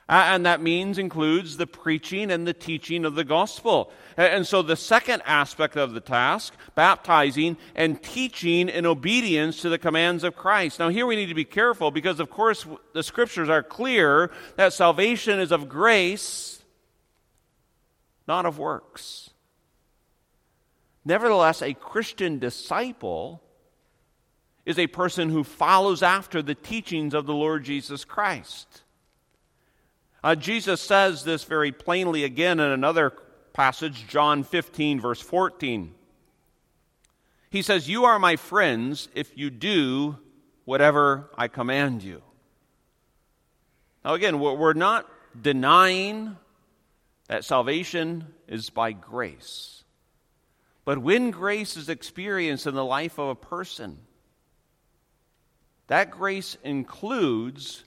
And 0.06 0.44
that 0.44 0.61
means 0.61 0.99
includes 0.99 1.56
the 1.56 1.66
preaching 1.66 2.30
and 2.30 2.46
the 2.46 2.52
teaching 2.52 3.06
of 3.06 3.14
the 3.14 3.25
gospel. 3.25 3.90
And 4.18 4.46
so 4.46 4.61
the 4.61 4.76
second 4.76 5.22
aspect 5.25 5.76
of 5.76 5.94
the 5.94 6.00
task, 6.00 6.52
baptizing 6.75 7.56
and 7.75 8.02
teaching 8.02 8.68
in 8.68 8.84
obedience 8.84 9.62
to 9.62 9.70
the 9.70 9.78
commands 9.78 10.25
of 10.25 10.37
Christ. 10.37 10.78
Now, 10.78 10.90
here 10.90 11.06
we 11.06 11.16
need 11.16 11.30
to 11.30 11.34
be 11.34 11.46
careful 11.46 11.90
because, 11.90 12.20
of 12.20 12.28
course, 12.28 12.66
the 12.92 13.02
scriptures 13.02 13.49
are 13.49 13.62
clear 13.62 14.30
that 14.56 14.75
salvation 14.75 15.40
is 15.40 15.52
of 15.52 15.70
grace, 15.70 16.58
not 18.33 18.47
of 18.47 18.59
works. 18.59 19.29
Nevertheless, 21.05 21.61
a 21.61 21.75
Christian 21.75 22.39
disciple 22.39 23.43
is 24.65 24.79
a 24.79 24.87
person 24.87 25.29
who 25.29 25.45
follows 25.45 26.03
after 26.03 26.41
the 26.41 26.55
teachings 26.55 27.12
of 27.12 27.27
the 27.27 27.35
Lord 27.35 27.62
Jesus 27.62 28.07
Christ. 28.07 28.85
Uh, 30.25 30.35
Jesus 30.35 30.81
says 30.81 31.25
this 31.25 31.45
very 31.45 31.73
plainly 31.73 32.25
again 32.25 32.59
in 32.59 32.71
another 32.71 33.12
passage, 33.53 34.09
John 34.09 34.45
15, 34.45 34.99
verse 34.99 35.21
14. 35.21 35.93
He 37.51 37.61
says, 37.61 37.87
You 37.87 38.07
are 38.07 38.19
my 38.19 38.37
friends 38.37 39.11
if 39.15 39.37
you 39.37 39.51
do 39.51 40.17
whatever 40.65 41.29
I 41.37 41.49
command 41.49 42.03
you. 42.03 42.23
Now, 44.03 44.15
again, 44.15 44.41
we're 44.41 44.73
not 44.73 45.07
denying 45.39 46.39
that 47.29 47.45
salvation 47.45 48.26
is 48.49 48.71
by 48.71 48.93
grace. 48.93 49.85
But 50.85 50.99
when 50.99 51.31
grace 51.31 51.76
is 51.76 51.88
experienced 51.88 52.67
in 52.67 52.75
the 52.75 52.85
life 52.85 53.19
of 53.19 53.29
a 53.29 53.35
person, 53.35 53.99
that 55.87 56.11
grace 56.11 56.57
includes 56.64 57.85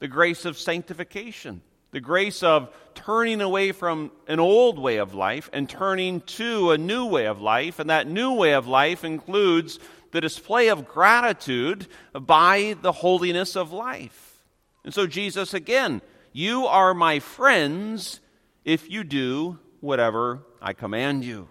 the 0.00 0.08
grace 0.08 0.44
of 0.44 0.58
sanctification, 0.58 1.62
the 1.92 2.00
grace 2.00 2.42
of 2.42 2.74
turning 2.94 3.40
away 3.40 3.72
from 3.72 4.10
an 4.26 4.40
old 4.40 4.78
way 4.78 4.96
of 4.96 5.14
life 5.14 5.48
and 5.52 5.68
turning 5.68 6.20
to 6.22 6.72
a 6.72 6.78
new 6.78 7.06
way 7.06 7.26
of 7.26 7.40
life. 7.40 7.78
And 7.78 7.90
that 7.90 8.08
new 8.08 8.32
way 8.34 8.54
of 8.54 8.66
life 8.66 9.04
includes 9.04 9.78
the 10.10 10.20
display 10.20 10.68
of 10.68 10.88
gratitude 10.88 11.86
by 12.12 12.76
the 12.82 12.92
holiness 12.92 13.56
of 13.56 13.72
life. 13.72 14.42
And 14.84 14.92
so, 14.92 15.06
Jesus, 15.06 15.54
again, 15.54 16.02
you 16.32 16.66
are 16.66 16.94
my 16.94 17.20
friends 17.20 18.20
if 18.64 18.90
you 18.90 19.04
do 19.04 19.58
whatever 19.80 20.42
I 20.60 20.72
command 20.72 21.24
you. 21.24 21.48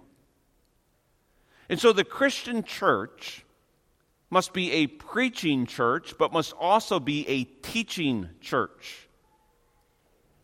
And 1.70 1.80
so, 1.80 1.94
the 1.94 2.04
Christian 2.04 2.64
church 2.64 3.46
must 4.30 4.52
be 4.52 4.72
a 4.72 4.88
preaching 4.88 5.66
church, 5.66 6.16
but 6.18 6.34
must 6.34 6.54
also 6.60 7.00
be 7.00 7.28
a 7.28 7.44
teaching 7.44 8.30
church. 8.42 9.08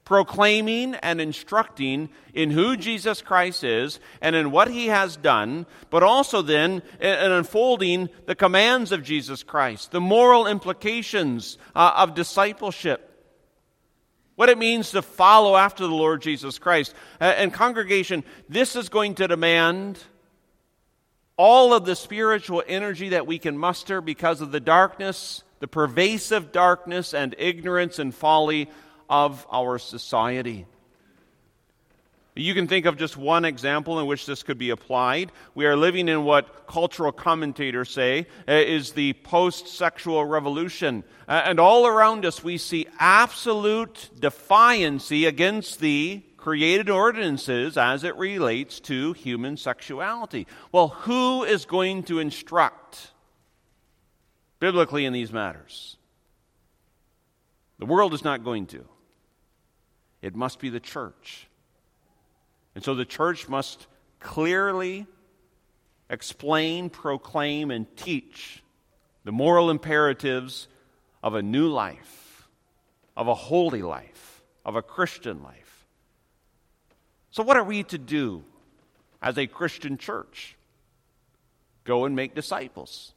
Proclaiming 0.06 0.96
and 0.96 1.20
instructing 1.20 2.10
in 2.34 2.52
who 2.52 2.78
Jesus 2.78 3.22
Christ 3.22 3.64
is 3.64 4.00
and 4.22 4.36
in 4.36 4.52
what 4.52 4.70
he 4.70 4.88
has 4.88 5.18
done, 5.18 5.66
but 5.90 6.04
also 6.04 6.42
then 6.42 6.82
in 7.00 7.32
unfolding 7.32 8.10
the 8.26 8.36
commands 8.36 8.92
of 8.92 9.04
Jesus 9.04 9.44
Christ, 9.44 9.92
the 9.92 10.02
moral 10.02 10.48
implications 10.48 11.58
uh, 11.76 11.94
of 11.98 12.16
discipleship 12.16 13.09
what 14.40 14.48
it 14.48 14.58
means 14.58 14.92
to 14.92 15.02
follow 15.02 15.58
after 15.58 15.86
the 15.86 15.94
Lord 15.94 16.22
Jesus 16.22 16.60
Christ. 16.60 16.94
And, 17.20 17.54
congregation, 17.54 18.24
this 18.48 18.78
is 18.78 18.88
going 18.88 19.16
to 19.16 19.28
demand 19.28 20.02
all 21.36 21.74
of 21.74 21.84
the 21.84 21.94
spiritual 21.94 22.64
energy 22.66 23.10
that 23.10 23.28
we 23.28 23.38
can 23.38 23.58
muster 23.58 24.00
because 24.00 24.40
of 24.40 24.54
the 24.54 24.62
darkness, 24.62 25.44
the 25.60 25.68
pervasive 25.68 26.54
darkness 26.54 27.14
and 27.14 27.36
ignorance 27.38 28.00
and 28.00 28.16
folly 28.16 28.70
of 29.10 29.46
our 29.52 29.78
society. 29.78 30.66
You 32.40 32.54
can 32.54 32.68
think 32.68 32.86
of 32.86 32.96
just 32.96 33.18
one 33.18 33.44
example 33.44 34.00
in 34.00 34.06
which 34.06 34.26
this 34.26 34.44
could 34.44 34.58
be 34.58 34.70
applied. 34.70 35.34
We 35.56 35.66
are 35.66 35.76
living 35.76 36.08
in 36.08 36.24
what 36.24 36.68
cultural 36.68 37.12
commentators 37.12 37.92
say 37.92 38.28
uh, 38.48 38.54
is 38.54 38.94
the 38.94 39.12
post 39.14 39.68
sexual 39.68 40.24
revolution. 40.24 41.04
Uh, 41.28 41.42
and 41.44 41.60
all 41.60 41.86
around 41.86 42.26
us, 42.26 42.42
we 42.42 42.58
see 42.58 42.88
absolute 42.98 44.10
defiancy 44.18 45.28
against 45.28 45.82
the 45.82 46.24
created 46.38 46.90
ordinances 46.90 47.78
as 47.78 48.06
it 48.06 48.16
relates 48.16 48.80
to 48.80 49.12
human 49.12 49.58
sexuality. 49.58 50.48
Well, 50.72 50.88
who 50.88 51.44
is 51.44 51.66
going 51.66 52.04
to 52.04 52.20
instruct 52.20 53.12
biblically 54.62 55.04
in 55.04 55.12
these 55.12 55.34
matters? 55.34 55.98
The 57.80 57.86
world 57.86 58.14
is 58.14 58.24
not 58.24 58.46
going 58.46 58.68
to. 58.68 58.86
It 60.22 60.36
must 60.36 60.60
be 60.60 60.70
the 60.70 60.80
church. 60.80 61.49
And 62.80 62.86
so 62.86 62.96
the 62.96 63.04
church 63.04 63.50
must 63.50 63.88
clearly 64.22 65.06
explain, 66.10 66.90
proclaim, 66.90 67.72
and 67.72 67.94
teach 67.98 68.64
the 69.26 69.34
moral 69.34 69.70
imperatives 69.70 70.70
of 71.22 71.34
a 71.34 71.42
new 71.42 71.68
life, 71.68 72.48
of 73.18 73.28
a 73.28 73.34
holy 73.34 73.82
life, 73.82 74.42
of 74.64 74.78
a 74.78 74.82
Christian 74.82 75.44
life. 75.44 75.88
So, 77.32 77.44
what 77.44 77.58
are 77.58 77.66
we 77.66 77.84
to 77.84 77.98
do 77.98 78.46
as 79.22 79.38
a 79.38 79.46
Christian 79.46 79.98
church? 79.98 80.56
Go 81.84 82.06
and 82.06 82.16
make 82.16 82.34
disciples, 82.34 83.12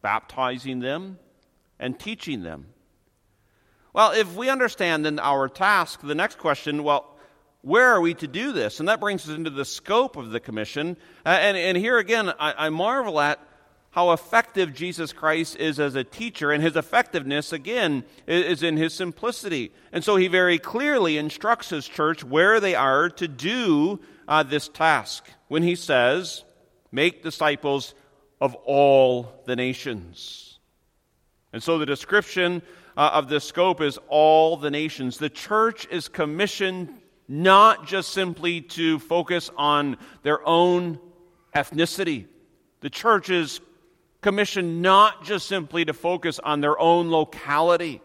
baptizing 0.00 0.78
them 0.78 1.18
and 1.80 1.98
teaching 1.98 2.44
them. 2.44 2.66
Well, 3.92 4.12
if 4.12 4.36
we 4.36 4.48
understand 4.48 5.04
then 5.04 5.18
our 5.18 5.48
task, 5.48 6.02
the 6.04 6.14
next 6.14 6.38
question, 6.38 6.84
well, 6.84 7.17
where 7.62 7.86
are 7.86 8.00
we 8.00 8.14
to 8.14 8.26
do 8.26 8.52
this? 8.52 8.80
And 8.80 8.88
that 8.88 9.00
brings 9.00 9.28
us 9.28 9.36
into 9.36 9.50
the 9.50 9.64
scope 9.64 10.16
of 10.16 10.30
the 10.30 10.40
commission. 10.40 10.96
Uh, 11.26 11.30
and, 11.30 11.56
and 11.56 11.76
here 11.76 11.98
again, 11.98 12.30
I, 12.38 12.66
I 12.66 12.68
marvel 12.70 13.20
at 13.20 13.40
how 13.90 14.12
effective 14.12 14.74
Jesus 14.74 15.12
Christ 15.12 15.56
is 15.56 15.80
as 15.80 15.94
a 15.94 16.04
teacher, 16.04 16.52
and 16.52 16.62
his 16.62 16.76
effectiveness, 16.76 17.52
again, 17.52 18.04
is 18.26 18.62
in 18.62 18.76
his 18.76 18.94
simplicity. 18.94 19.72
And 19.92 20.04
so 20.04 20.16
he 20.16 20.28
very 20.28 20.58
clearly 20.58 21.16
instructs 21.16 21.70
his 21.70 21.88
church 21.88 22.22
where 22.22 22.60
they 22.60 22.74
are 22.74 23.08
to 23.10 23.26
do 23.26 23.98
uh, 24.28 24.42
this 24.42 24.68
task 24.68 25.28
when 25.48 25.62
he 25.62 25.74
says, 25.74 26.44
Make 26.92 27.22
disciples 27.22 27.94
of 28.40 28.54
all 28.54 29.42
the 29.46 29.56
nations. 29.56 30.58
And 31.52 31.62
so 31.62 31.78
the 31.78 31.86
description 31.86 32.62
uh, 32.96 33.10
of 33.14 33.28
this 33.28 33.44
scope 33.44 33.80
is 33.80 33.98
all 34.08 34.56
the 34.56 34.70
nations. 34.70 35.18
The 35.18 35.30
church 35.30 35.86
is 35.90 36.08
commissioned 36.08 37.00
not 37.28 37.86
just 37.86 38.10
simply 38.12 38.62
to 38.62 38.98
focus 38.98 39.50
on 39.56 39.98
their 40.22 40.44
own 40.46 40.98
ethnicity. 41.54 42.26
The 42.80 42.90
church 42.90 43.28
is 43.28 43.60
commissioned 44.22 44.82
not 44.82 45.24
just 45.24 45.46
simply 45.46 45.84
to 45.84 45.92
focus 45.92 46.38
on 46.38 46.60
their 46.60 46.78
own 46.78 47.10
locality, 47.10 48.00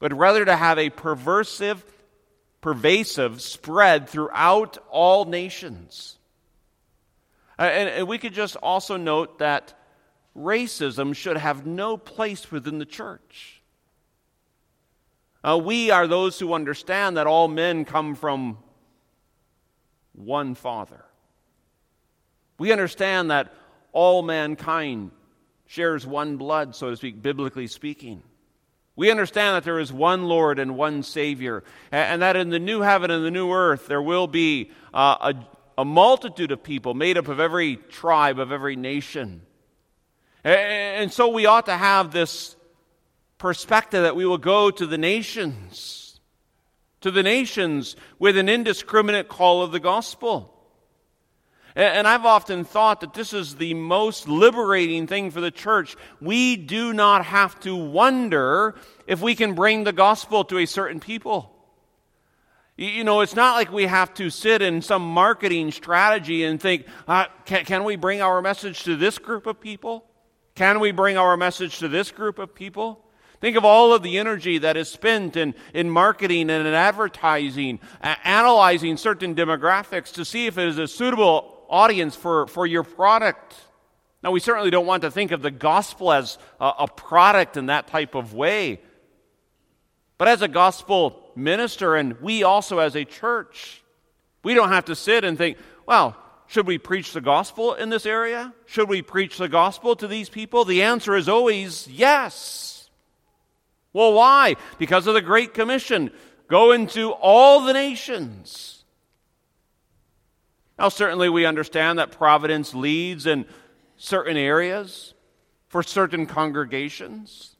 but 0.00 0.12
rather 0.12 0.44
to 0.44 0.56
have 0.56 0.78
a 0.78 0.90
perversive, 0.90 1.82
pervasive 2.60 3.40
spread 3.40 4.08
throughout 4.08 4.78
all 4.90 5.24
nations. 5.24 6.18
Uh, 7.58 7.62
and, 7.62 7.88
and 7.88 8.08
we 8.08 8.18
could 8.18 8.34
just 8.34 8.56
also 8.56 8.96
note 8.96 9.38
that 9.38 9.74
racism 10.36 11.14
should 11.14 11.36
have 11.36 11.66
no 11.66 11.96
place 11.96 12.50
within 12.50 12.78
the 12.78 12.84
church. 12.84 13.57
Uh, 15.42 15.60
we 15.62 15.90
are 15.90 16.06
those 16.06 16.38
who 16.38 16.52
understand 16.52 17.16
that 17.16 17.26
all 17.26 17.48
men 17.48 17.84
come 17.84 18.14
from 18.14 18.58
one 20.12 20.54
Father. 20.54 21.04
We 22.58 22.72
understand 22.72 23.30
that 23.30 23.54
all 23.92 24.22
mankind 24.22 25.12
shares 25.66 26.06
one 26.06 26.36
blood, 26.36 26.74
so 26.74 26.90
to 26.90 26.96
speak, 26.96 27.22
biblically 27.22 27.68
speaking. 27.68 28.22
We 28.96 29.12
understand 29.12 29.54
that 29.54 29.62
there 29.62 29.78
is 29.78 29.92
one 29.92 30.24
Lord 30.24 30.58
and 30.58 30.76
one 30.76 31.04
Savior, 31.04 31.62
and 31.92 32.20
that 32.22 32.34
in 32.34 32.50
the 32.50 32.58
new 32.58 32.80
heaven 32.80 33.12
and 33.12 33.24
the 33.24 33.30
new 33.30 33.52
earth 33.52 33.86
there 33.86 34.02
will 34.02 34.26
be 34.26 34.72
uh, 34.92 35.32
a, 35.78 35.82
a 35.82 35.84
multitude 35.84 36.50
of 36.50 36.64
people 36.64 36.94
made 36.94 37.16
up 37.16 37.28
of 37.28 37.38
every 37.38 37.76
tribe, 37.76 38.40
of 38.40 38.50
every 38.50 38.74
nation. 38.74 39.42
And 40.42 41.12
so 41.12 41.28
we 41.28 41.46
ought 41.46 41.66
to 41.66 41.76
have 41.76 42.10
this 42.10 42.56
perspective 43.38 44.02
that 44.02 44.16
we 44.16 44.26
will 44.26 44.38
go 44.38 44.70
to 44.70 44.86
the 44.86 44.98
nations 44.98 46.08
to 47.00 47.10
the 47.10 47.22
nations 47.22 47.96
with 48.18 48.36
an 48.36 48.48
indiscriminate 48.48 49.28
call 49.28 49.62
of 49.62 49.72
the 49.72 49.80
gospel. 49.80 50.54
And 51.76 52.08
I've 52.08 52.24
often 52.24 52.64
thought 52.64 53.02
that 53.02 53.14
this 53.14 53.32
is 53.32 53.54
the 53.54 53.74
most 53.74 54.26
liberating 54.26 55.06
thing 55.06 55.30
for 55.30 55.40
the 55.40 55.52
church. 55.52 55.96
We 56.20 56.56
do 56.56 56.92
not 56.92 57.24
have 57.26 57.60
to 57.60 57.76
wonder 57.76 58.74
if 59.06 59.20
we 59.20 59.36
can 59.36 59.54
bring 59.54 59.84
the 59.84 59.92
gospel 59.92 60.44
to 60.46 60.58
a 60.58 60.66
certain 60.66 60.98
people. 60.98 61.54
You 62.76 63.04
know, 63.04 63.20
it's 63.20 63.36
not 63.36 63.54
like 63.54 63.72
we 63.72 63.86
have 63.86 64.12
to 64.14 64.30
sit 64.30 64.60
in 64.60 64.82
some 64.82 65.02
marketing 65.02 65.70
strategy 65.70 66.44
and 66.44 66.60
think, 66.60 66.86
uh, 67.06 67.26
can, 67.44 67.64
can 67.64 67.84
we 67.84 67.96
bring 67.96 68.22
our 68.22 68.40
message 68.42 68.82
to 68.84 68.96
this 68.96 69.18
group 69.18 69.46
of 69.46 69.60
people? 69.60 70.04
Can 70.56 70.80
we 70.80 70.90
bring 70.90 71.16
our 71.16 71.36
message 71.36 71.78
to 71.78 71.88
this 71.88 72.10
group 72.10 72.40
of 72.40 72.54
people? 72.54 73.04
Think 73.40 73.56
of 73.56 73.64
all 73.64 73.92
of 73.94 74.02
the 74.02 74.18
energy 74.18 74.58
that 74.58 74.76
is 74.76 74.88
spent 74.88 75.36
in, 75.36 75.54
in 75.72 75.90
marketing 75.90 76.50
and 76.50 76.66
in 76.66 76.74
advertising, 76.74 77.78
analyzing 78.02 78.96
certain 78.96 79.34
demographics 79.34 80.12
to 80.14 80.24
see 80.24 80.46
if 80.46 80.58
it 80.58 80.68
is 80.68 80.78
a 80.78 80.88
suitable 80.88 81.64
audience 81.68 82.16
for, 82.16 82.48
for 82.48 82.66
your 82.66 82.82
product. 82.82 83.54
Now, 84.22 84.32
we 84.32 84.40
certainly 84.40 84.70
don't 84.70 84.86
want 84.86 85.02
to 85.02 85.10
think 85.10 85.30
of 85.30 85.42
the 85.42 85.52
gospel 85.52 86.12
as 86.12 86.38
a, 86.60 86.72
a 86.80 86.88
product 86.88 87.56
in 87.56 87.66
that 87.66 87.86
type 87.86 88.16
of 88.16 88.34
way. 88.34 88.80
But 90.16 90.26
as 90.26 90.42
a 90.42 90.48
gospel 90.48 91.30
minister, 91.36 91.94
and 91.94 92.20
we 92.20 92.42
also 92.42 92.80
as 92.80 92.96
a 92.96 93.04
church, 93.04 93.82
we 94.42 94.54
don't 94.54 94.70
have 94.70 94.86
to 94.86 94.96
sit 94.96 95.22
and 95.22 95.38
think, 95.38 95.58
well, 95.86 96.16
should 96.48 96.66
we 96.66 96.78
preach 96.78 97.12
the 97.12 97.20
gospel 97.20 97.74
in 97.74 97.90
this 97.90 98.06
area? 98.06 98.52
Should 98.66 98.88
we 98.88 99.02
preach 99.02 99.38
the 99.38 99.48
gospel 99.48 99.94
to 99.96 100.08
these 100.08 100.28
people? 100.28 100.64
The 100.64 100.82
answer 100.82 101.14
is 101.14 101.28
always 101.28 101.86
yes. 101.86 102.77
Well, 103.98 104.12
why? 104.12 104.54
Because 104.78 105.08
of 105.08 105.14
the 105.14 105.20
Great 105.20 105.54
Commission. 105.54 106.12
Go 106.46 106.70
into 106.70 107.10
all 107.10 107.62
the 107.62 107.72
nations. 107.72 108.84
Now, 110.78 110.88
certainly 110.88 111.28
we 111.28 111.44
understand 111.44 111.98
that 111.98 112.12
providence 112.12 112.74
leads 112.74 113.26
in 113.26 113.44
certain 113.96 114.36
areas 114.36 115.14
for 115.66 115.82
certain 115.82 116.26
congregations. 116.26 117.56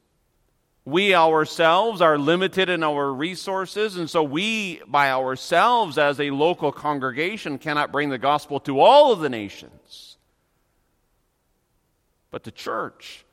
We 0.85 1.13
ourselves 1.13 1.99
are 1.99 2.17
limited 2.17 2.69
in 2.69 2.83
our 2.83 3.11
resources, 3.11 3.97
and 3.97 4.09
so 4.09 4.23
we, 4.23 4.79
by 4.87 5.11
ourselves, 5.11 5.97
as 5.97 6.21
a 6.21 6.31
local 6.31 6.71
congregation, 6.71 7.57
cannot 7.57 7.91
bring 7.91 8.11
the 8.11 8.17
gospel 8.17 8.61
to 8.61 8.79
all 8.79 9.11
of 9.11 9.19
the 9.19 9.29
nations. 9.29 10.15
But 12.31 12.45
the 12.45 12.51
church, 12.51 13.25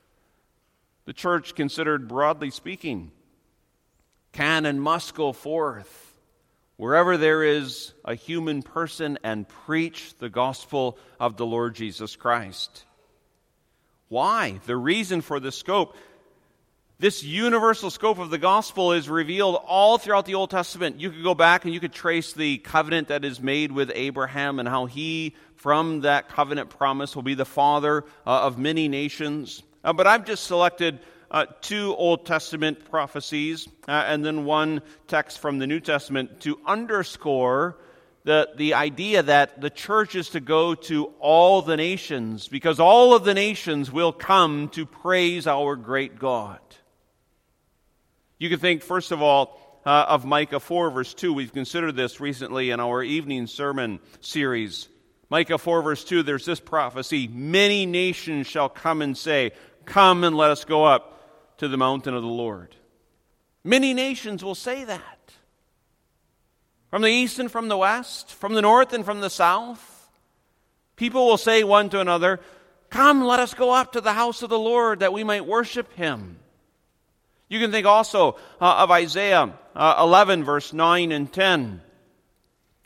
the 1.06 1.12
church 1.12 1.54
considered 1.54 2.08
broadly 2.08 2.50
speaking, 2.50 3.10
can 4.32 4.66
and 4.66 4.80
must 4.82 5.14
go 5.14 5.32
forth 5.32 6.18
wherever 6.76 7.16
there 7.16 7.42
is 7.42 7.94
a 8.04 8.14
human 8.14 8.62
person 8.62 9.18
and 9.24 9.48
preach 9.48 10.14
the 10.18 10.28
gospel 10.28 10.98
of 11.18 11.38
the 11.38 11.46
Lord 11.46 11.74
Jesus 11.74 12.16
Christ. 12.16 12.84
Why? 14.08 14.60
The 14.66 14.76
reason 14.76 15.22
for 15.22 15.40
the 15.40 15.50
scope 15.50 15.96
this 16.98 17.22
universal 17.22 17.90
scope 17.90 18.18
of 18.18 18.30
the 18.30 18.38
gospel 18.38 18.92
is 18.92 19.06
revealed 19.06 19.60
all 19.66 19.98
throughout 19.98 20.24
the 20.24 20.34
Old 20.34 20.48
Testament. 20.48 20.98
You 20.98 21.10
could 21.10 21.22
go 21.22 21.34
back 21.34 21.66
and 21.66 21.74
you 21.74 21.80
could 21.80 21.92
trace 21.92 22.32
the 22.32 22.56
covenant 22.56 23.08
that 23.08 23.22
is 23.22 23.38
made 23.38 23.70
with 23.70 23.92
Abraham 23.94 24.58
and 24.58 24.66
how 24.66 24.86
he, 24.86 25.34
from 25.56 26.00
that 26.00 26.30
covenant 26.30 26.70
promise, 26.70 27.14
will 27.14 27.22
be 27.22 27.34
the 27.34 27.44
father 27.44 28.04
uh, 28.26 28.44
of 28.44 28.56
many 28.56 28.88
nations. 28.88 29.62
Uh, 29.86 29.92
but 29.92 30.08
I've 30.08 30.24
just 30.24 30.44
selected 30.44 30.98
uh, 31.30 31.46
two 31.60 31.94
Old 31.94 32.26
Testament 32.26 32.90
prophecies 32.90 33.68
uh, 33.86 33.92
and 33.92 34.24
then 34.24 34.44
one 34.44 34.82
text 35.06 35.38
from 35.38 35.60
the 35.60 35.66
New 35.68 35.78
Testament 35.78 36.40
to 36.40 36.58
underscore 36.66 37.78
the, 38.24 38.48
the 38.56 38.74
idea 38.74 39.22
that 39.22 39.60
the 39.60 39.70
church 39.70 40.16
is 40.16 40.30
to 40.30 40.40
go 40.40 40.74
to 40.74 41.04
all 41.20 41.62
the 41.62 41.76
nations 41.76 42.48
because 42.48 42.80
all 42.80 43.14
of 43.14 43.22
the 43.22 43.32
nations 43.32 43.92
will 43.92 44.12
come 44.12 44.70
to 44.70 44.86
praise 44.86 45.46
our 45.46 45.76
great 45.76 46.18
God. 46.18 46.58
You 48.40 48.50
can 48.50 48.58
think, 48.58 48.82
first 48.82 49.12
of 49.12 49.22
all, 49.22 49.80
uh, 49.86 50.06
of 50.08 50.24
Micah 50.24 50.58
4, 50.58 50.90
verse 50.90 51.14
2. 51.14 51.32
We've 51.32 51.52
considered 51.52 51.94
this 51.94 52.18
recently 52.18 52.70
in 52.70 52.80
our 52.80 53.04
evening 53.04 53.46
sermon 53.46 54.00
series. 54.20 54.88
Micah 55.28 55.58
4, 55.58 55.82
verse 55.82 56.04
2, 56.04 56.22
there's 56.22 56.44
this 56.44 56.60
prophecy 56.60 57.28
Many 57.28 57.86
nations 57.86 58.46
shall 58.46 58.68
come 58.68 59.02
and 59.02 59.16
say, 59.16 59.52
Come 59.86 60.24
and 60.24 60.36
let 60.36 60.50
us 60.50 60.64
go 60.64 60.84
up 60.84 61.56
to 61.58 61.68
the 61.68 61.76
mountain 61.76 62.14
of 62.14 62.22
the 62.22 62.28
Lord. 62.28 62.74
Many 63.64 63.94
nations 63.94 64.44
will 64.44 64.54
say 64.54 64.84
that. 64.84 65.16
From 66.90 67.02
the 67.02 67.08
east 67.08 67.38
and 67.38 67.50
from 67.50 67.68
the 67.68 67.76
west, 67.76 68.32
from 68.32 68.54
the 68.54 68.62
north 68.62 68.92
and 68.92 69.04
from 69.04 69.20
the 69.20 69.30
south. 69.30 70.10
People 70.96 71.26
will 71.26 71.38
say 71.38 71.64
one 71.64 71.88
to 71.90 72.00
another, 72.00 72.40
Come, 72.90 73.24
let 73.24 73.40
us 73.40 73.54
go 73.54 73.72
up 73.72 73.92
to 73.92 74.00
the 74.00 74.12
house 74.12 74.42
of 74.42 74.50
the 74.50 74.58
Lord 74.58 75.00
that 75.00 75.12
we 75.12 75.24
might 75.24 75.46
worship 75.46 75.92
him. 75.94 76.38
You 77.48 77.60
can 77.60 77.70
think 77.70 77.86
also 77.86 78.32
uh, 78.60 78.76
of 78.78 78.90
Isaiah 78.90 79.52
uh, 79.74 79.96
11, 80.00 80.44
verse 80.44 80.72
9 80.72 81.12
and 81.12 81.32
10. 81.32 81.80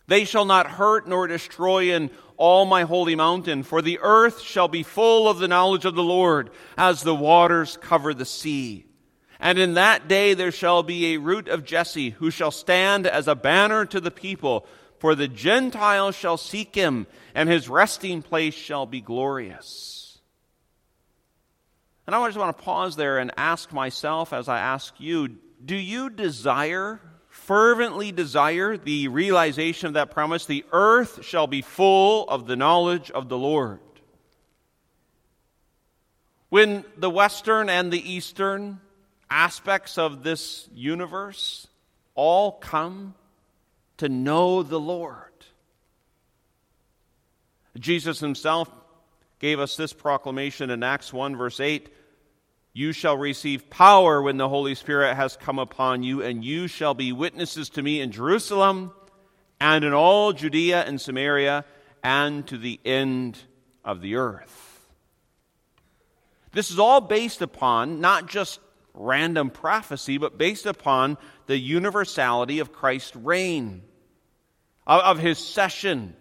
They 0.06 0.24
shall 0.24 0.44
not 0.44 0.66
hurt 0.66 1.06
nor 1.06 1.26
destroy 1.26 1.94
in 1.94 2.10
all 2.40 2.64
my 2.64 2.84
holy 2.84 3.14
mountain, 3.14 3.62
for 3.62 3.82
the 3.82 3.98
earth 4.00 4.40
shall 4.40 4.66
be 4.66 4.82
full 4.82 5.28
of 5.28 5.38
the 5.38 5.46
knowledge 5.46 5.84
of 5.84 5.94
the 5.94 6.02
Lord, 6.02 6.48
as 6.78 7.02
the 7.02 7.14
waters 7.14 7.76
cover 7.76 8.14
the 8.14 8.24
sea. 8.24 8.86
And 9.38 9.58
in 9.58 9.74
that 9.74 10.08
day 10.08 10.32
there 10.32 10.50
shall 10.50 10.82
be 10.82 11.12
a 11.12 11.20
root 11.20 11.48
of 11.48 11.66
Jesse, 11.66 12.10
who 12.10 12.30
shall 12.30 12.50
stand 12.50 13.06
as 13.06 13.28
a 13.28 13.34
banner 13.34 13.84
to 13.84 14.00
the 14.00 14.10
people, 14.10 14.66
for 14.98 15.14
the 15.14 15.28
Gentiles 15.28 16.16
shall 16.16 16.38
seek 16.38 16.74
him, 16.74 17.06
and 17.34 17.46
his 17.46 17.68
resting 17.68 18.22
place 18.22 18.54
shall 18.54 18.86
be 18.86 19.02
glorious. 19.02 20.18
And 22.06 22.16
I 22.16 22.26
just 22.26 22.38
want 22.38 22.56
to 22.56 22.64
pause 22.64 22.96
there 22.96 23.18
and 23.18 23.32
ask 23.36 23.70
myself, 23.70 24.32
as 24.32 24.48
I 24.48 24.58
ask 24.58 24.94
you, 24.98 25.36
do 25.62 25.76
you 25.76 26.08
desire, 26.08 27.00
fervently 27.50 28.12
desire, 28.12 28.76
the 28.76 29.08
realization 29.08 29.88
of 29.88 29.94
that 29.94 30.12
promise? 30.12 30.46
The 30.46 30.64
earth 30.70 31.24
shall 31.24 31.48
be 31.48 31.62
full 31.62 32.28
of 32.28 32.46
the 32.46 32.54
knowledge 32.54 33.10
of 33.10 33.28
the 33.28 33.36
Lord. 33.36 33.80
When 36.48 36.84
the 36.96 37.10
Western 37.10 37.68
and 37.68 37.92
the 37.92 38.08
Eastern 38.08 38.78
aspects 39.28 39.98
of 39.98 40.22
this 40.22 40.68
universe 40.72 41.66
all 42.14 42.52
come 42.52 43.16
to 43.96 44.08
know 44.08 44.62
the 44.62 44.78
Lord. 44.78 45.32
Jesus 47.80 48.20
himself 48.20 48.70
gave 49.40 49.58
us 49.58 49.76
this 49.76 49.92
proclamation 49.92 50.70
in 50.70 50.84
Acts 50.84 51.12
1, 51.12 51.34
verse 51.34 51.58
8 51.58 51.88
you 52.72 52.92
shall 52.92 53.16
receive 53.16 53.68
power 53.68 54.22
when 54.22 54.36
the 54.36 54.48
Holy 54.48 54.74
Spirit 54.74 55.14
has 55.16 55.36
come 55.36 55.58
upon 55.58 56.02
you, 56.02 56.22
and 56.22 56.44
you 56.44 56.68
shall 56.68 56.94
be 56.94 57.12
witnesses 57.12 57.68
to 57.70 57.82
me 57.82 58.00
in 58.00 58.12
Jerusalem 58.12 58.92
and 59.60 59.84
in 59.84 59.92
all 59.92 60.32
Judea 60.32 60.82
and 60.84 61.00
Samaria 61.00 61.64
and 62.02 62.46
to 62.46 62.56
the 62.56 62.80
end 62.84 63.38
of 63.84 64.00
the 64.00 64.16
earth. 64.16 64.88
This 66.52 66.70
is 66.70 66.78
all 66.78 67.00
based 67.00 67.42
upon 67.42 68.00
not 68.00 68.28
just 68.28 68.60
random 68.94 69.50
prophecy, 69.50 70.18
but 70.18 70.38
based 70.38 70.66
upon 70.66 71.16
the 71.46 71.58
universality 71.58 72.58
of 72.58 72.72
Christ's 72.72 73.16
reign, 73.16 73.82
of, 74.86 75.18
his 75.18 75.38
session. 75.38 76.16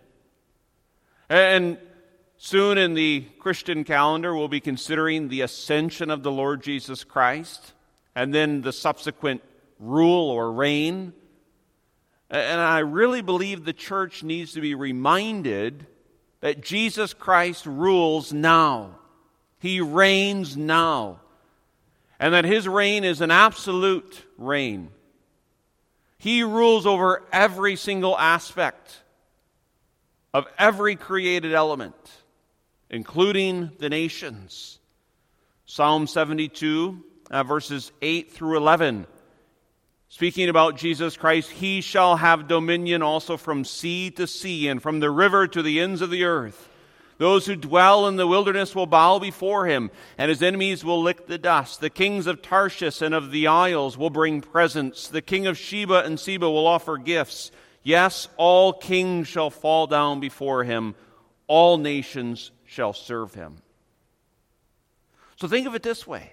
And 1.30 1.78
Soon 2.42 2.78
in 2.78 2.94
the 2.94 3.26
Christian 3.40 3.84
calendar, 3.84 4.34
we'll 4.34 4.48
be 4.48 4.62
considering 4.62 5.28
the 5.28 5.42
ascension 5.42 6.10
of 6.10 6.24
the 6.24 6.32
Lord 6.32 6.64
Jesus 6.64 7.04
Christ 7.04 7.74
and 8.16 8.34
then 8.34 8.62
the 8.62 8.72
subsequent 8.72 9.42
rule 9.78 10.30
or 10.30 10.50
reign. 10.50 11.12
And 12.30 12.62
I 12.62 12.80
really 12.80 13.22
believe 13.22 13.66
the 13.66 13.74
church 13.74 14.24
needs 14.24 14.54
to 14.54 14.62
be 14.62 14.74
reminded 14.74 15.86
that 16.40 16.62
Jesus 16.62 17.14
Christ 17.14 17.66
rules 17.66 18.32
now. 18.32 18.96
He 19.60 19.82
reigns 19.82 20.56
now. 20.56 21.20
And 22.22 22.34
that 22.34 22.46
his 22.46 22.70
reign 22.70 23.04
is 23.04 23.20
an 23.20 23.32
absolute 23.32 24.24
reign. 24.38 24.92
He 26.18 26.44
rules 26.44 26.86
over 26.86 27.22
every 27.34 27.76
single 27.76 28.18
aspect 28.18 29.02
of 30.34 30.48
every 30.58 30.96
created 30.96 31.54
element 31.54 31.96
including 32.90 33.72
the 33.80 33.90
nations. 33.90 34.80
Psalm 35.66 36.08
72, 36.08 37.04
uh, 37.30 37.44
verses 37.44 37.92
8 38.02 38.32
through 38.32 38.58
11. 38.58 39.06
Speaking 40.12 40.50
about 40.50 40.78
Jesus 40.78 41.16
Christ, 41.16 41.52
he 41.52 41.82
shall 41.82 42.16
have 42.16 42.48
dominion 42.48 43.04
also 43.04 43.38
from 43.38 43.64
sea 43.64 44.10
to 44.12 44.26
sea 44.26 44.68
and 44.68 44.82
from 44.82 45.00
the 45.00 45.12
river 45.12 45.48
to 45.48 45.62
the 45.62 45.80
ends 45.80 46.02
of 46.02 46.10
the 46.10 46.24
earth. 46.24 46.68
Those 47.20 47.46
who 47.46 47.56
dwell 47.56 48.08
in 48.08 48.16
the 48.16 48.26
wilderness 48.26 48.74
will 48.74 48.88
bow 48.88 49.20
before 49.20 49.68
him, 49.68 49.92
and 50.18 50.30
his 50.30 50.42
enemies 50.42 50.84
will 50.84 51.02
lick 51.02 51.28
the 51.28 51.38
dust. 51.38 51.82
The 51.82 51.90
kings 51.90 52.26
of 52.26 52.42
Tarshish 52.42 53.02
and 53.02 53.14
of 53.14 53.30
the 53.30 53.46
isles 53.46 53.98
will 53.98 54.10
bring 54.10 54.42
presents. 54.42 55.10
The 55.10 55.22
king 55.22 55.46
of 55.46 55.58
Sheba 55.58 56.06
and 56.06 56.20
Seba 56.20 56.50
will 56.50 56.66
offer 56.66 56.98
gifts. 56.98 57.52
Yes, 57.84 58.30
all 58.38 58.74
kings 58.74 59.28
shall 59.28 59.50
fall 59.50 59.86
down 59.86 60.22
before 60.22 60.64
him, 60.64 60.96
all 61.48 61.78
nations 61.78 62.52
shall 62.70 62.94
serve 62.94 63.34
him. 63.34 63.58
So 65.38 65.48
think 65.48 65.66
of 65.66 65.74
it 65.74 65.82
this 65.82 66.06
way 66.06 66.32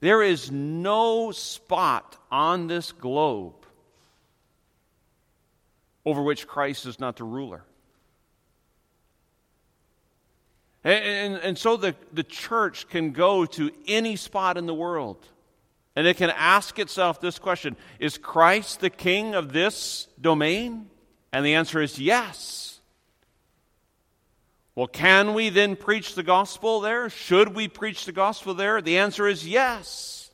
there 0.00 0.22
is 0.22 0.50
no 0.50 1.32
spot 1.32 2.16
on 2.30 2.68
this 2.68 2.92
globe 2.92 3.54
over 6.04 6.22
which 6.22 6.46
Christ 6.46 6.86
is 6.86 6.98
not 6.98 7.16
the 7.16 7.24
ruler. 7.24 7.62
And, 10.84 11.04
and, 11.04 11.34
and, 11.36 11.58
so 11.58 11.76
the, 11.76 11.94
the 12.12 12.24
church 12.24 12.88
can 12.88 13.12
go 13.12 13.46
to 13.46 13.70
any 13.86 14.16
spot 14.16 14.56
in 14.56 14.66
the 14.66 14.74
world 14.74 15.28
and 15.94 16.06
it 16.08 16.16
can 16.16 16.30
ask 16.30 16.80
itself 16.80 17.20
this 17.20 17.38
question 17.38 17.76
Is 18.00 18.18
Christ 18.18 18.80
the 18.80 18.90
king 18.90 19.34
of 19.34 19.52
this 19.52 20.08
domain? 20.20 20.88
And 21.32 21.46
the 21.46 21.54
answer 21.54 21.80
is 21.80 21.98
yes. 21.98 22.71
Well, 24.74 24.86
can 24.86 25.34
we 25.34 25.50
then 25.50 25.76
preach 25.76 26.14
the 26.14 26.22
gospel 26.22 26.80
there? 26.80 27.10
Should 27.10 27.54
we 27.54 27.68
preach 27.68 28.06
the 28.06 28.12
gospel 28.12 28.54
there? 28.54 28.80
The 28.80 28.98
answer 28.98 29.28
is 29.28 29.46
yes. 29.46 30.30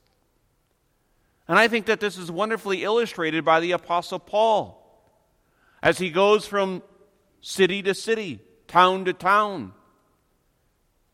And 1.48 1.58
I 1.58 1.66
think 1.66 1.86
that 1.86 1.98
this 1.98 2.18
is 2.18 2.30
wonderfully 2.30 2.84
illustrated 2.84 3.44
by 3.44 3.60
the 3.60 3.72
Apostle 3.72 4.18
Paul 4.18 4.74
as 5.82 5.98
he 5.98 6.10
goes 6.10 6.46
from 6.46 6.82
city 7.40 7.82
to 7.82 7.94
city, 7.94 8.40
town 8.66 9.06
to 9.06 9.12
town 9.12 9.72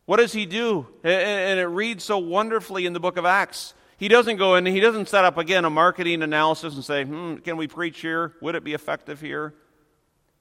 what 0.05 0.17
does 0.17 0.33
he 0.33 0.45
do? 0.45 0.87
And 1.03 1.59
it 1.59 1.67
reads 1.67 2.03
so 2.03 2.19
wonderfully 2.19 2.85
in 2.85 2.93
the 2.93 2.99
book 2.99 3.17
of 3.17 3.25
Acts. 3.25 3.73
He 3.97 4.07
doesn't 4.07 4.37
go 4.37 4.55
in, 4.55 4.65
he 4.65 4.79
doesn't 4.79 5.09
set 5.09 5.25
up 5.25 5.37
again 5.37 5.65
a 5.65 5.69
marketing 5.69 6.21
analysis 6.21 6.75
and 6.75 6.83
say, 6.83 7.05
hmm, 7.05 7.37
can 7.37 7.57
we 7.57 7.67
preach 7.67 8.01
here? 8.01 8.33
Would 8.41 8.55
it 8.55 8.63
be 8.63 8.73
effective 8.73 9.21
here? 9.21 9.53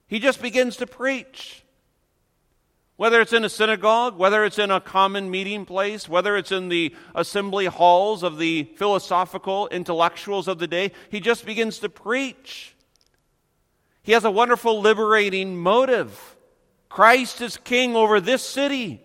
He 0.06 0.18
just 0.18 0.42
begins 0.42 0.76
to 0.78 0.86
preach. 0.86 1.63
Whether 2.96 3.20
it's 3.20 3.32
in 3.32 3.44
a 3.44 3.48
synagogue, 3.48 4.16
whether 4.16 4.44
it's 4.44 4.58
in 4.58 4.70
a 4.70 4.80
common 4.80 5.30
meeting 5.30 5.66
place, 5.66 6.08
whether 6.08 6.36
it's 6.36 6.52
in 6.52 6.68
the 6.68 6.94
assembly 7.14 7.66
halls 7.66 8.22
of 8.22 8.38
the 8.38 8.64
philosophical 8.76 9.66
intellectuals 9.68 10.46
of 10.46 10.60
the 10.60 10.68
day, 10.68 10.92
he 11.10 11.18
just 11.18 11.44
begins 11.44 11.80
to 11.80 11.88
preach. 11.88 12.76
He 14.02 14.12
has 14.12 14.24
a 14.24 14.30
wonderful 14.30 14.80
liberating 14.80 15.56
motive. 15.56 16.36
Christ 16.88 17.40
is 17.40 17.56
king 17.56 17.96
over 17.96 18.20
this 18.20 18.42
city. 18.42 19.02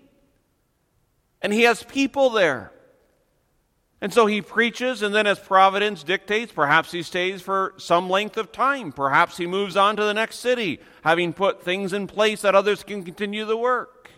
And 1.42 1.52
he 1.52 1.64
has 1.64 1.82
people 1.84 2.30
there. 2.30 2.72
And 4.02 4.14
so 4.14 4.28
he 4.28 4.42
preaches, 4.42 5.02
and 5.02 5.14
then 5.14 5.28
as 5.28 5.40
providence 5.40 6.04
dictates, 6.04 6.54
perhaps 6.54 6.92
he 6.92 7.04
stays 7.04 7.42
for 7.42 7.74
some 7.78 8.10
length 8.10 8.38
of 8.38 8.52
time. 8.52 8.94
Perhaps 8.94 9.36
he 9.36 9.46
moves 9.46 9.76
on 9.76 9.98
to 9.98 10.04
the 10.04 10.14
next 10.14 10.38
city, 10.38 10.80
having 11.04 11.34
put 11.34 11.64
things 11.64 11.92
in 11.92 12.08
place 12.08 12.42
that 12.42 12.56
others 12.56 12.84
can 12.84 13.04
continue 13.04 13.44
the 13.44 13.58
work. 13.58 14.10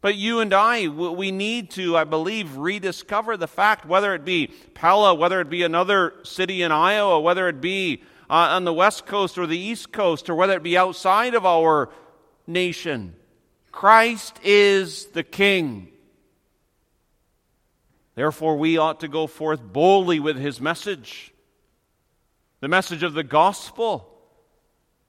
But 0.00 0.16
you 0.16 0.40
and 0.40 0.52
I, 0.52 0.86
we 0.86 1.32
need 1.32 1.70
to, 1.72 1.96
I 1.96 2.04
believe, 2.04 2.56
rediscover 2.56 3.36
the 3.36 3.48
fact, 3.48 3.86
whether 3.86 4.14
it 4.14 4.24
be 4.24 4.48
Pella, 4.74 5.14
whether 5.14 5.40
it 5.40 5.48
be 5.48 5.62
another 5.62 6.12
city 6.24 6.62
in 6.62 6.70
Iowa, 6.70 7.18
whether 7.18 7.48
it 7.48 7.60
be 7.60 8.02
uh, 8.28 8.52
on 8.52 8.64
the 8.64 8.72
West 8.72 9.06
Coast 9.06 9.38
or 9.38 9.46
the 9.46 9.58
East 9.58 9.92
Coast, 9.92 10.28
or 10.28 10.34
whether 10.34 10.52
it 10.52 10.62
be 10.62 10.76
outside 10.76 11.34
of 11.34 11.46
our 11.46 11.88
nation 12.46 13.14
Christ 13.72 14.38
is 14.44 15.06
the 15.06 15.24
King. 15.24 15.88
Therefore, 18.14 18.56
we 18.56 18.78
ought 18.78 19.00
to 19.00 19.08
go 19.08 19.26
forth 19.26 19.62
boldly 19.62 20.20
with 20.20 20.36
his 20.36 20.60
message, 20.60 21.32
the 22.60 22.68
message 22.68 23.02
of 23.02 23.14
the 23.14 23.24
gospel, 23.24 24.10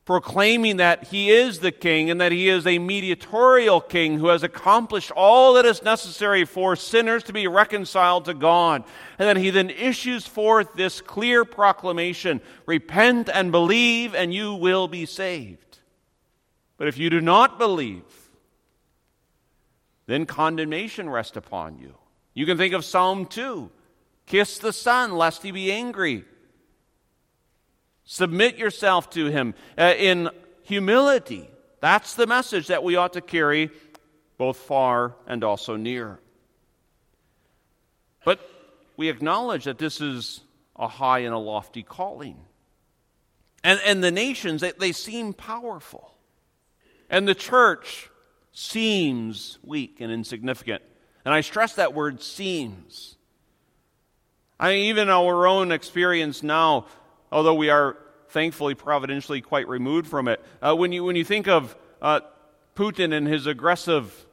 proclaiming 0.05 0.77
that 0.77 1.05
he 1.05 1.31
is 1.31 1.59
the 1.59 1.71
king 1.71 2.11
and 2.11 2.21
that 2.21 2.31
he 2.31 2.47
is 2.47 2.67
a 2.67 2.77
mediatorial 2.77 3.81
king 3.81 4.19
who 4.19 4.27
has 4.27 4.43
accomplished 4.43 5.11
all 5.11 5.53
that 5.55 5.65
is 5.65 5.81
necessary 5.81 6.45
for 6.45 6.75
sinners 6.75 7.23
to 7.23 7.33
be 7.33 7.47
reconciled 7.47 8.25
to 8.25 8.33
God. 8.33 8.83
And 9.17 9.27
that 9.27 9.37
he 9.37 9.49
then 9.49 9.71
issues 9.71 10.27
forth 10.27 10.73
this 10.73 11.01
clear 11.01 11.43
proclamation 11.43 12.41
repent 12.65 13.29
and 13.33 13.51
believe, 13.51 14.13
and 14.13 14.33
you 14.33 14.53
will 14.53 14.87
be 14.87 15.05
saved. 15.05 15.79
But 16.77 16.87
if 16.87 16.97
you 16.97 17.09
do 17.09 17.21
not 17.21 17.57
believe, 17.57 18.03
then 20.07 20.25
condemnation 20.25 21.09
rests 21.09 21.37
upon 21.37 21.79
you. 21.79 21.95
You 22.35 22.45
can 22.45 22.57
think 22.57 22.75
of 22.75 22.85
Psalm 22.85 23.25
2 23.25 23.71
Kiss 24.27 24.59
the 24.59 24.73
Son, 24.73 25.13
lest 25.13 25.41
he 25.41 25.51
be 25.51 25.71
angry. 25.71 26.23
Submit 28.03 28.57
yourself 28.57 29.09
to 29.11 29.27
him 29.27 29.55
uh, 29.77 29.93
in 29.97 30.29
humility. 30.61 31.49
That's 31.79 32.13
the 32.13 32.27
message 32.27 32.67
that 32.67 32.83
we 32.83 32.95
ought 32.95 33.13
to 33.13 33.21
carry 33.21 33.71
both 34.37 34.57
far 34.57 35.15
and 35.25 35.43
also 35.43 35.75
near. 35.75 36.19
But 38.23 38.39
we 38.97 39.09
acknowledge 39.09 39.63
that 39.63 39.79
this 39.79 40.01
is 40.01 40.41
a 40.75 40.87
high 40.87 41.19
and 41.19 41.33
a 41.33 41.39
lofty 41.39 41.81
calling. 41.81 42.37
And, 43.63 43.79
and 43.83 44.03
the 44.03 44.11
nations, 44.11 44.61
they, 44.61 44.73
they 44.73 44.91
seem 44.91 45.33
powerful. 45.33 46.11
And 47.09 47.27
the 47.27 47.35
church, 47.35 48.09
seems 48.55 49.59
weak 49.63 49.97
and 49.99 50.11
insignificant. 50.11 50.81
And 51.25 51.33
I 51.33 51.41
stress 51.41 51.73
that 51.73 51.93
word 51.93 52.21
seems. 52.21 53.17
I 54.59 54.73
mean, 54.73 54.85
even 54.85 55.09
our 55.09 55.47
own 55.47 55.71
experience 55.71 56.43
now, 56.43 56.85
although 57.31 57.55
we 57.55 57.69
are 57.69 57.97
thankfully 58.29 58.75
providentially 58.75 59.41
quite 59.41 59.67
removed 59.67 60.07
from 60.07 60.27
it, 60.27 60.43
uh, 60.61 60.75
when, 60.75 60.91
you, 60.91 61.03
when 61.03 61.15
you 61.15 61.25
think 61.25 61.47
of 61.47 61.75
uh, 62.01 62.21
Putin 62.75 63.11
and 63.11 63.27
his 63.27 63.47
aggressive 63.47 64.25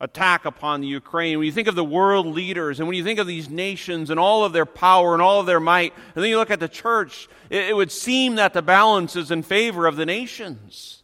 attack 0.00 0.44
upon 0.44 0.80
the 0.80 0.86
Ukraine, 0.86 1.38
when 1.38 1.46
you 1.46 1.52
think 1.52 1.66
of 1.66 1.74
the 1.74 1.84
world 1.84 2.26
leaders, 2.26 2.78
and 2.78 2.86
when 2.86 2.96
you 2.96 3.02
think 3.02 3.18
of 3.18 3.26
these 3.26 3.50
nations 3.50 4.08
and 4.08 4.20
all 4.20 4.44
of 4.44 4.52
their 4.52 4.66
power 4.66 5.14
and 5.14 5.20
all 5.20 5.40
of 5.40 5.46
their 5.46 5.60
might, 5.60 5.92
and 6.14 6.22
then 6.22 6.30
you 6.30 6.38
look 6.38 6.52
at 6.52 6.60
the 6.60 6.68
church, 6.68 7.28
it, 7.50 7.70
it 7.70 7.76
would 7.76 7.90
seem 7.90 8.36
that 8.36 8.52
the 8.52 8.62
balance 8.62 9.16
is 9.16 9.32
in 9.32 9.42
favor 9.42 9.86
of 9.86 9.96
the 9.96 10.06
nations. 10.06 11.02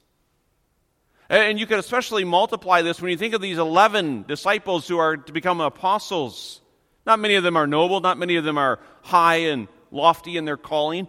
And 1.35 1.59
you 1.59 1.67
can 1.67 1.81
especially 1.81 2.23
multiply 2.23 2.83
this 2.83 3.03
when 3.03 3.11
you 3.11 3.17
think 3.17 3.35
of 3.35 3.41
these 3.41 3.59
11 3.59 4.25
disciples 4.29 4.87
who 4.87 4.99
are 4.99 5.17
to 5.17 5.33
become 5.33 5.61
apostles. 5.61 6.61
Not 7.05 7.19
many 7.19 7.35
of 7.35 7.43
them 7.43 7.57
are 7.57 7.67
noble, 7.67 7.99
not 7.99 8.19
many 8.19 8.37
of 8.37 8.45
them 8.45 8.57
are 8.57 8.79
high 9.03 9.39
and 9.49 9.67
lofty 9.91 10.37
in 10.37 10.45
their 10.45 10.57
calling. 10.57 11.09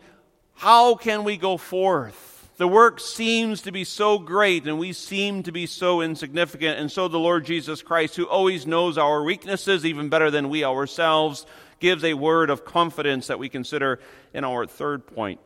How 0.56 0.96
can 0.96 1.26
we 1.26 1.38
go 1.38 1.58
forth? 1.58 2.50
The 2.58 2.68
work 2.68 3.00
seems 3.00 3.62
to 3.64 3.72
be 3.72 3.84
so 3.84 4.18
great 4.18 4.66
and 4.66 4.80
we 4.80 4.94
seem 4.94 5.44
to 5.44 5.52
be 5.52 5.68
so 5.68 6.02
insignificant. 6.02 6.80
And 6.80 6.92
so 6.92 7.08
the 7.08 7.20
Lord 7.20 7.46
Jesus 7.46 7.84
Christ, 7.84 8.16
who 8.16 8.28
always 8.28 8.66
knows 8.66 8.98
our 8.98 9.22
weaknesses 9.22 9.86
even 9.86 10.10
better 10.10 10.32
than 10.32 10.50
we 10.50 10.64
ourselves, 10.64 11.46
gives 11.80 12.04
a 12.04 12.16
word 12.16 12.50
of 12.50 12.66
confidence 12.66 13.28
that 13.28 13.38
we 13.38 13.48
consider 13.48 14.00
in 14.34 14.44
our 14.44 14.66
third 14.66 15.06
point. 15.06 15.40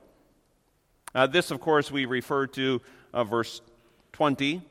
Uh, 1.13 1.28
this, 1.28 1.52
of 1.52 1.60
course, 1.60 1.92
we 1.92 2.06
refer 2.06 2.48
to 2.48 2.82
uh, 3.13 3.26
verse 3.26 3.60
20 4.13 4.62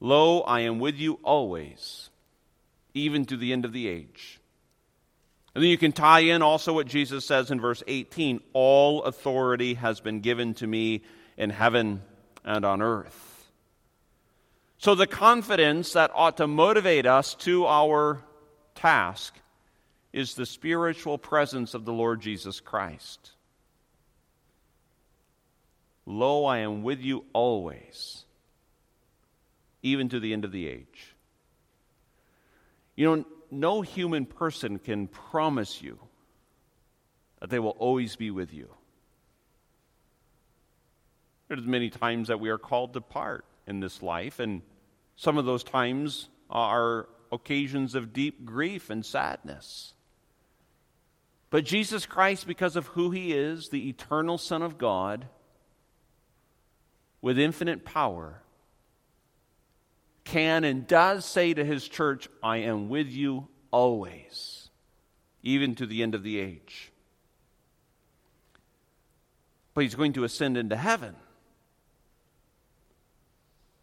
Lo, 0.00 0.40
I 0.42 0.60
am 0.60 0.78
with 0.78 0.96
you 0.96 1.18
always, 1.24 2.10
even 2.94 3.24
to 3.26 3.36
the 3.36 3.52
end 3.52 3.64
of 3.64 3.72
the 3.72 3.88
age. 3.88 4.40
And 5.54 5.64
then 5.64 5.70
you 5.70 5.78
can 5.78 5.92
tie 5.92 6.20
in 6.20 6.40
also 6.40 6.72
what 6.72 6.86
Jesus 6.86 7.24
says 7.24 7.50
in 7.50 7.60
verse 7.60 7.82
18 7.86 8.40
All 8.52 9.02
authority 9.02 9.74
has 9.74 10.00
been 10.00 10.20
given 10.20 10.54
to 10.54 10.66
me 10.66 11.02
in 11.36 11.50
heaven 11.50 12.02
and 12.44 12.64
on 12.64 12.80
earth. 12.80 13.50
So 14.78 14.94
the 14.94 15.08
confidence 15.08 15.94
that 15.94 16.12
ought 16.14 16.36
to 16.36 16.46
motivate 16.46 17.06
us 17.06 17.34
to 17.36 17.66
our 17.66 18.22
task 18.76 19.34
is 20.12 20.34
the 20.34 20.46
spiritual 20.46 21.18
presence 21.18 21.74
of 21.74 21.84
the 21.84 21.92
Lord 21.92 22.20
Jesus 22.20 22.60
Christ. 22.60 23.32
Lo, 26.10 26.46
I 26.46 26.60
am 26.60 26.82
with 26.82 27.02
you 27.02 27.26
always, 27.34 28.24
even 29.82 30.08
to 30.08 30.18
the 30.18 30.32
end 30.32 30.46
of 30.46 30.52
the 30.52 30.66
age. 30.66 31.14
You 32.96 33.04
know, 33.04 33.24
no 33.50 33.82
human 33.82 34.24
person 34.24 34.78
can 34.78 35.06
promise 35.06 35.82
you 35.82 35.98
that 37.40 37.50
they 37.50 37.58
will 37.58 37.76
always 37.78 38.16
be 38.16 38.30
with 38.30 38.54
you. 38.54 38.70
There's 41.48 41.66
many 41.66 41.90
times 41.90 42.28
that 42.28 42.40
we 42.40 42.48
are 42.48 42.56
called 42.56 42.94
to 42.94 43.02
part 43.02 43.44
in 43.66 43.80
this 43.80 44.02
life, 44.02 44.40
and 44.40 44.62
some 45.16 45.36
of 45.36 45.44
those 45.44 45.62
times 45.62 46.30
are 46.48 47.06
occasions 47.30 47.94
of 47.94 48.14
deep 48.14 48.46
grief 48.46 48.88
and 48.88 49.04
sadness. 49.04 49.92
But 51.50 51.66
Jesus 51.66 52.06
Christ, 52.06 52.46
because 52.46 52.76
of 52.76 52.86
who 52.86 53.10
he 53.10 53.34
is, 53.34 53.68
the 53.68 53.90
eternal 53.90 54.38
Son 54.38 54.62
of 54.62 54.78
God, 54.78 55.26
with 57.20 57.38
infinite 57.38 57.84
power, 57.84 58.42
can 60.24 60.64
and 60.64 60.86
does 60.86 61.24
say 61.24 61.54
to 61.54 61.64
his 61.64 61.88
church, 61.88 62.28
I 62.42 62.58
am 62.58 62.88
with 62.88 63.08
you 63.08 63.48
always, 63.70 64.68
even 65.42 65.74
to 65.76 65.86
the 65.86 66.02
end 66.02 66.14
of 66.14 66.22
the 66.22 66.38
age. 66.38 66.92
But 69.74 69.82
he's 69.82 69.94
going 69.94 70.12
to 70.14 70.24
ascend 70.24 70.56
into 70.56 70.76
heaven. 70.76 71.16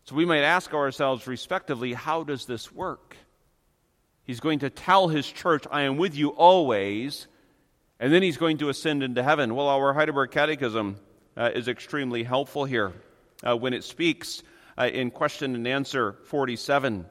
So 0.06 0.16
we 0.16 0.26
might 0.26 0.44
ask 0.44 0.74
ourselves, 0.74 1.26
respectively, 1.26 1.94
how 1.94 2.24
does 2.24 2.46
this 2.46 2.72
work? 2.72 3.18
He's 4.24 4.40
going 4.40 4.60
to 4.60 4.70
tell 4.70 5.08
his 5.08 5.28
church, 5.28 5.66
I 5.72 5.82
am 5.82 5.98
with 5.98 6.16
you 6.16 6.30
always, 6.30 7.28
and 8.00 8.14
then 8.14 8.22
he's 8.22 8.38
going 8.38 8.60
to 8.60 8.70
ascend 8.70 9.02
into 9.02 9.24
heaven. 9.24 9.56
Well, 9.56 9.68
our 9.68 9.94
Heidelberg 9.94 10.32
Catechism 10.32 10.98
uh, 11.36 11.52
is 11.56 11.68
extremely 11.68 12.24
helpful 12.24 12.66
here 12.66 12.94
uh, 13.46 13.56
when 13.56 13.74
it 13.74 13.84
speaks 13.84 14.44
uh, 14.78 14.90
in 14.92 15.12
question 15.12 15.56
and 15.56 15.68
answer 15.68 16.14
47. 16.26 17.06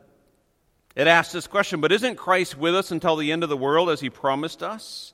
It 0.96 1.06
asks 1.06 1.32
this 1.32 1.46
question 1.46 1.80
But 1.80 1.92
isn't 1.92 2.16
Christ 2.16 2.56
with 2.58 2.74
us 2.74 2.90
until 2.90 3.16
the 3.16 3.32
end 3.32 3.42
of 3.42 3.48
the 3.48 3.56
world 3.56 3.90
as 3.90 4.00
he 4.00 4.10
promised 4.10 4.62
us? 4.62 5.12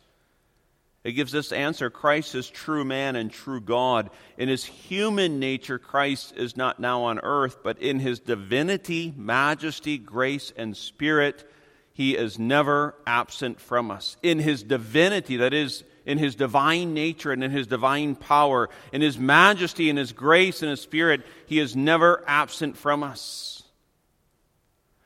It 1.02 1.12
gives 1.12 1.33
this 1.33 1.52
answer 1.52 1.88
Christ 1.88 2.35
is 2.35 2.48
true 2.48 2.85
man 2.85 3.16
and 3.16 3.30
true 3.30 3.61
God. 3.61 4.11
In 4.37 4.48
his 4.48 4.64
human 4.64 5.38
nature, 5.38 5.78
Christ 5.78 6.35
is 6.37 6.56
not 6.56 6.78
now 6.78 7.04
on 7.04 7.20
earth, 7.20 7.59
but 7.62 7.78
in 7.78 8.00
his 8.00 8.20
divinity, 8.20 9.14
majesty, 9.16 9.96
grace, 9.96 10.52
and 10.56 10.76
spirit, 10.76 11.50
he 11.92 12.16
is 12.16 12.38
never 12.38 12.94
absent 13.06 13.61
from 13.61 13.90
us. 13.90 14.18
In 14.22 14.38
his 14.38 14.62
divinity, 14.62 15.38
that 15.38 15.54
is, 15.54 15.85
in 16.11 16.18
his 16.18 16.35
divine 16.35 16.92
nature 16.92 17.31
and 17.31 17.44
in 17.44 17.53
his 17.53 17.68
divine 17.68 18.16
power, 18.16 18.68
in 18.92 19.01
his 19.01 19.16
majesty 19.16 19.88
and 19.88 19.99
his 19.99 20.12
grace 20.12 20.61
and 20.61 20.70
his 20.70 20.81
spirit, 20.81 21.23
he 21.46 21.61
is 21.61 21.77
never 21.77 22.25
absent 22.27 22.77
from 22.77 23.05
us. 23.05 23.62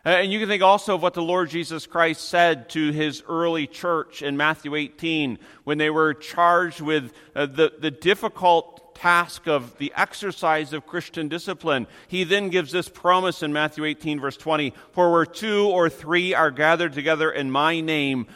And 0.03 0.33
you 0.33 0.39
can 0.39 0.49
think 0.49 0.63
also 0.63 0.95
of 0.95 1.03
what 1.03 1.15
the 1.15 1.23
Lord 1.23 1.51
Jesus 1.51 1.87
Christ 1.87 2.27
said 2.29 2.71
to 2.71 2.91
his 2.91 3.23
early 3.29 3.67
church 3.67 4.23
in 4.23 4.37
Matthew 4.37 4.75
18 4.75 5.39
when 5.65 5.79
they 5.79 5.91
were 5.91 6.15
charged 6.15 6.81
with 6.81 7.13
uh, 7.35 7.47
the, 7.47 7.73
the 7.79 7.91
difficult 7.91 8.95
task 8.95 9.47
of 9.47 9.77
the 9.77 9.93
exercise 9.97 10.73
of 10.73 10.87
Christian 10.87 11.29
discipline. 11.29 11.87
He 12.09 12.25
then 12.25 12.49
gives 12.49 12.73
this 12.73 12.89
promise 12.89 13.43
in 13.43 13.53
Matthew 13.53 13.85
18, 13.85 14.21
verse 14.21 14.37
20 14.37 14.73
For 14.93 15.13
where 15.13 15.27
two 15.27 15.69
or 15.69 15.91
three 15.91 16.35
are 16.35 16.51
gathered 16.51 16.95
together 16.95 17.31
in 17.31 17.51
my 17.51 17.81
name, 17.81 18.27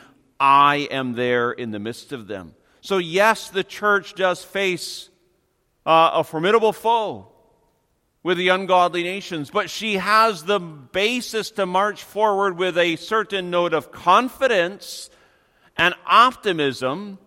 I 0.40 0.88
am 0.90 1.14
there 1.14 1.50
in 1.50 1.70
the 1.70 1.78
midst 1.78 2.12
of 2.12 2.28
them. 2.28 2.54
So, 2.88 2.96
yes, 2.96 3.50
the 3.50 3.64
church 3.64 4.14
does 4.14 4.42
face 4.42 5.10
uh, 5.84 6.12
a 6.14 6.24
formidable 6.24 6.72
foe 6.72 7.28
with 8.22 8.38
the 8.38 8.48
ungodly 8.48 9.02
nations, 9.02 9.50
but 9.50 9.68
she 9.68 9.98
has 9.98 10.44
the 10.44 10.58
basis 10.58 11.50
to 11.50 11.66
march 11.66 12.02
forward 12.02 12.56
with 12.56 12.78
a 12.78 12.96
certain 12.96 13.50
note 13.50 13.74
of 13.74 13.92
confidence 13.92 15.10
and 15.76 15.94
optimism, 16.06 17.18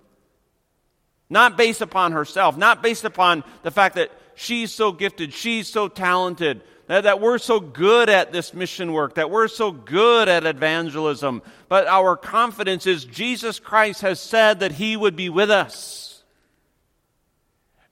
not 1.29 1.57
based 1.57 1.81
upon 1.81 2.13
herself, 2.13 2.57
not 2.57 2.81
based 2.81 3.03
upon 3.03 3.43
the 3.61 3.69
fact 3.69 3.97
that 3.97 4.09
she's 4.33 4.71
so 4.71 4.91
gifted, 4.91 5.31
she's 5.31 5.67
so 5.67 5.87
talented, 5.87 6.63
that, 6.91 7.03
that 7.03 7.21
we're 7.21 7.37
so 7.37 7.61
good 7.61 8.09
at 8.09 8.33
this 8.33 8.53
mission 8.53 8.91
work, 8.91 9.15
that 9.15 9.31
we're 9.31 9.47
so 9.47 9.71
good 9.71 10.27
at 10.27 10.45
evangelism, 10.45 11.41
but 11.69 11.87
our 11.87 12.17
confidence 12.17 12.85
is 12.85 13.05
Jesus 13.05 13.61
Christ 13.61 14.01
has 14.01 14.19
said 14.19 14.59
that 14.59 14.73
He 14.73 14.97
would 14.97 15.15
be 15.15 15.29
with 15.29 15.49
us 15.49 16.21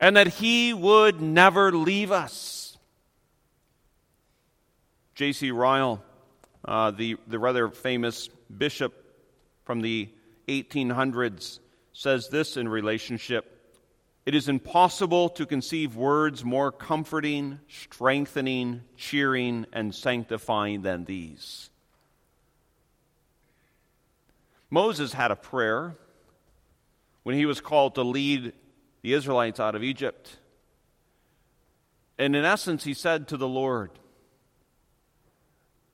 and 0.01 0.17
that 0.17 0.27
He 0.27 0.73
would 0.73 1.21
never 1.21 1.71
leave 1.71 2.11
us. 2.11 2.77
J.C. 5.15 5.51
Ryle, 5.51 6.03
uh, 6.65 6.91
the, 6.91 7.15
the 7.25 7.39
rather 7.39 7.69
famous 7.69 8.27
bishop 8.57 8.93
from 9.63 9.79
the 9.79 10.09
1800s, 10.49 11.59
says 11.93 12.27
this 12.27 12.57
in 12.57 12.67
relationship 12.67 13.58
It 14.25 14.35
is 14.35 14.47
impossible 14.47 15.29
to 15.29 15.45
conceive 15.45 15.95
words 15.95 16.43
more 16.43 16.71
comforting, 16.71 17.59
strengthening, 17.67 18.81
cheering, 18.95 19.65
and 19.73 19.95
sanctifying 19.95 20.81
than 20.81 21.05
these. 21.05 21.69
Moses 24.69 25.13
had 25.13 25.31
a 25.31 25.35
prayer 25.35 25.95
when 27.23 27.35
he 27.35 27.45
was 27.45 27.59
called 27.59 27.95
to 27.95 28.03
lead 28.03 28.53
the 29.01 29.13
Israelites 29.13 29.59
out 29.59 29.75
of 29.75 29.83
Egypt. 29.83 30.37
And 32.17 32.35
in 32.35 32.45
essence, 32.45 32.83
he 32.83 32.93
said 32.93 33.29
to 33.29 33.37
the 33.37 33.47
Lord, 33.47 33.91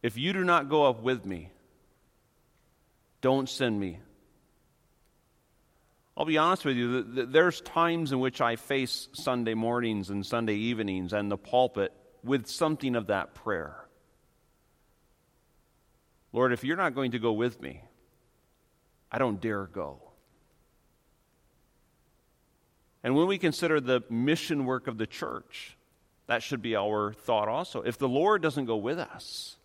if 0.02 0.18
you 0.18 0.34
do 0.34 0.44
not 0.44 0.70
go 0.70 0.86
up 0.86 1.02
with 1.02 1.26
me, 1.26 1.52
don't 3.22 3.50
send 3.50 3.80
me. 3.80 4.00
I'll 6.18 6.26
be 6.26 6.38
honest 6.38 6.64
with 6.64 6.78
you, 6.78 7.04
there's 7.04 7.60
times 7.62 8.12
in 8.14 8.20
which 8.20 8.40
I 8.40 8.56
face 8.56 9.10
Sunday 9.14 9.54
mornings 9.54 10.10
and 10.10 10.26
Sunday 10.26 10.56
evenings 10.56 11.12
and 11.12 11.30
the 11.30 11.38
pulpit 11.38 11.92
with 12.24 12.48
something 12.48 12.96
of 12.96 13.08
that 13.08 13.34
prayer. 13.34 13.86
Lord, 16.32 16.54
if 16.54 16.64
you're 16.64 16.78
not 16.78 16.96
going 16.96 17.12
to 17.12 17.20
go 17.20 17.34
with 17.34 17.62
me, 17.62 17.82
I 19.12 19.18
don't 19.18 19.42
dare 19.42 19.66
go. 19.66 20.02
And 23.04 23.16
when 23.16 23.28
we 23.28 23.38
consider 23.38 23.80
the 23.80 24.04
mission 24.10 24.66
work 24.66 24.88
of 24.88 24.98
the 24.98 25.06
church, 25.06 25.78
that 26.28 26.42
should 26.42 26.62
be 26.62 26.76
our 26.76 27.14
thought 27.14 27.48
also. 27.48 27.82
If 27.82 27.98
the 27.98 28.10
Lord 28.10 28.42
doesn't 28.42 28.66
go 28.66 28.78
with 28.78 29.00
us, 29.00 29.58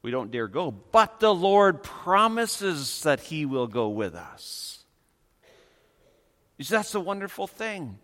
we 0.00 0.10
don't 0.10 0.30
dare 0.30 0.48
go. 0.48 0.70
But 0.70 1.20
the 1.20 1.34
Lord 1.34 1.82
promises 1.82 3.02
that 3.02 3.20
He 3.20 3.44
will 3.44 3.66
go 3.66 3.88
with 3.88 4.14
us. 4.14 4.73
That's 6.58 6.94
a 6.94 7.00
wonderful 7.00 7.46
thing. 7.46 7.98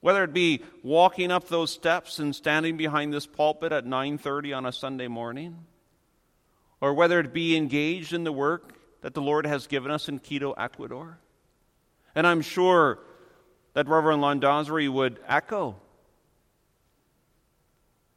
Whether 0.00 0.24
it 0.24 0.32
be 0.32 0.62
walking 0.82 1.32
up 1.32 1.48
those 1.48 1.70
steps 1.70 2.18
and 2.18 2.34
standing 2.34 2.76
behind 2.76 3.12
this 3.12 3.26
pulpit 3.26 3.72
at 3.72 3.84
9:30 3.84 4.52
on 4.52 4.66
a 4.66 4.72
Sunday 4.72 5.08
morning, 5.08 5.66
or 6.80 6.94
whether 6.94 7.18
it 7.18 7.32
be 7.32 7.56
engaged 7.56 8.12
in 8.12 8.24
the 8.24 8.32
work 8.32 8.74
that 9.00 9.14
the 9.14 9.22
Lord 9.22 9.46
has 9.46 9.66
given 9.66 9.90
us 9.90 10.08
in 10.08 10.18
Quito, 10.18 10.52
Ecuador. 10.52 11.18
And 12.14 12.26
I'm 12.26 12.42
sure 12.42 13.00
that 13.72 13.88
Reverend 13.88 14.22
Londosry 14.22 14.88
would 14.88 15.20
echo 15.26 15.76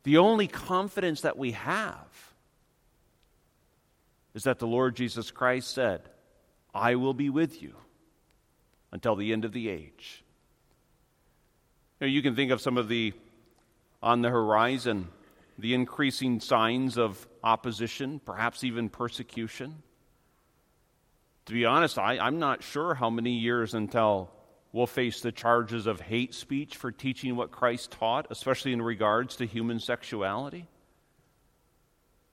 the 0.03 0.17
only 0.17 0.47
confidence 0.47 1.21
that 1.21 1.37
we 1.37 1.51
have 1.51 2.33
is 4.33 4.43
that 4.43 4.59
the 4.59 4.67
Lord 4.67 4.95
Jesus 4.95 5.31
Christ 5.31 5.71
said, 5.71 6.09
I 6.73 6.95
will 6.95 7.13
be 7.13 7.29
with 7.29 7.61
you 7.61 7.75
until 8.91 9.15
the 9.15 9.31
end 9.33 9.45
of 9.45 9.53
the 9.53 9.69
age. 9.69 10.23
Now, 12.01 12.07
you 12.07 12.21
can 12.21 12.35
think 12.35 12.51
of 12.51 12.61
some 12.61 12.77
of 12.77 12.87
the 12.87 13.13
on 14.01 14.21
the 14.21 14.29
horizon, 14.29 15.09
the 15.57 15.73
increasing 15.73 16.39
signs 16.39 16.97
of 16.97 17.27
opposition, 17.43 18.21
perhaps 18.23 18.63
even 18.63 18.87
persecution. 18.87 19.83
To 21.47 21.53
be 21.53 21.65
honest, 21.65 21.97
I, 21.97 22.17
I'm 22.17 22.39
not 22.39 22.63
sure 22.63 22.93
how 22.93 23.09
many 23.09 23.33
years 23.33 23.73
until 23.73 24.31
we'll 24.71 24.87
face 24.87 25.19
the 25.19 25.31
charges 25.31 25.87
of 25.87 25.99
hate 25.99 26.33
speech 26.33 26.77
for 26.77 26.91
teaching 26.91 27.35
what 27.35 27.51
Christ 27.51 27.91
taught, 27.91 28.27
especially 28.29 28.71
in 28.71 28.81
regards 28.81 29.35
to 29.37 29.45
human 29.45 29.79
sexuality. 29.79 30.67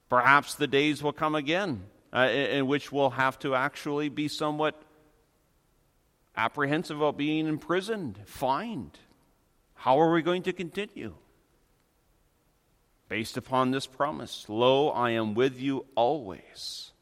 Perhaps 0.08 0.54
the 0.54 0.68
days 0.68 1.02
will 1.02 1.12
come 1.12 1.34
again 1.34 1.82
uh, 2.12 2.28
in 2.28 2.66
which 2.66 2.92
we'll 2.92 3.10
have 3.10 3.38
to 3.40 3.54
actually 3.54 4.08
be 4.08 4.28
somewhat 4.28 4.80
apprehensive 6.36 6.96
about 6.96 7.16
being 7.16 7.46
imprisoned, 7.46 8.18
fined. 8.26 8.98
How 9.74 10.00
are 10.00 10.12
we 10.12 10.22
going 10.22 10.42
to 10.44 10.52
continue? 10.52 11.14
Based 13.08 13.36
upon 13.36 13.70
this 13.70 13.86
promise 13.86 14.46
Lo, 14.48 14.88
I 14.88 15.10
am 15.10 15.34
with 15.34 15.60
you 15.60 15.86
always 15.94 16.92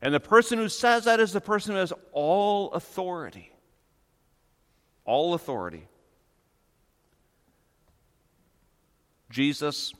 and 0.00 0.14
the 0.14 0.20
person 0.20 0.58
who 0.58 0.68
says 0.68 1.04
that 1.04 1.20
is 1.20 1.32
the 1.32 1.40
person 1.40 1.72
who 1.72 1.80
has 1.80 1.92
all 2.12 2.72
authority. 2.72 3.52
All 5.04 5.34
authority. 5.34 5.88
Jesus 9.30 9.92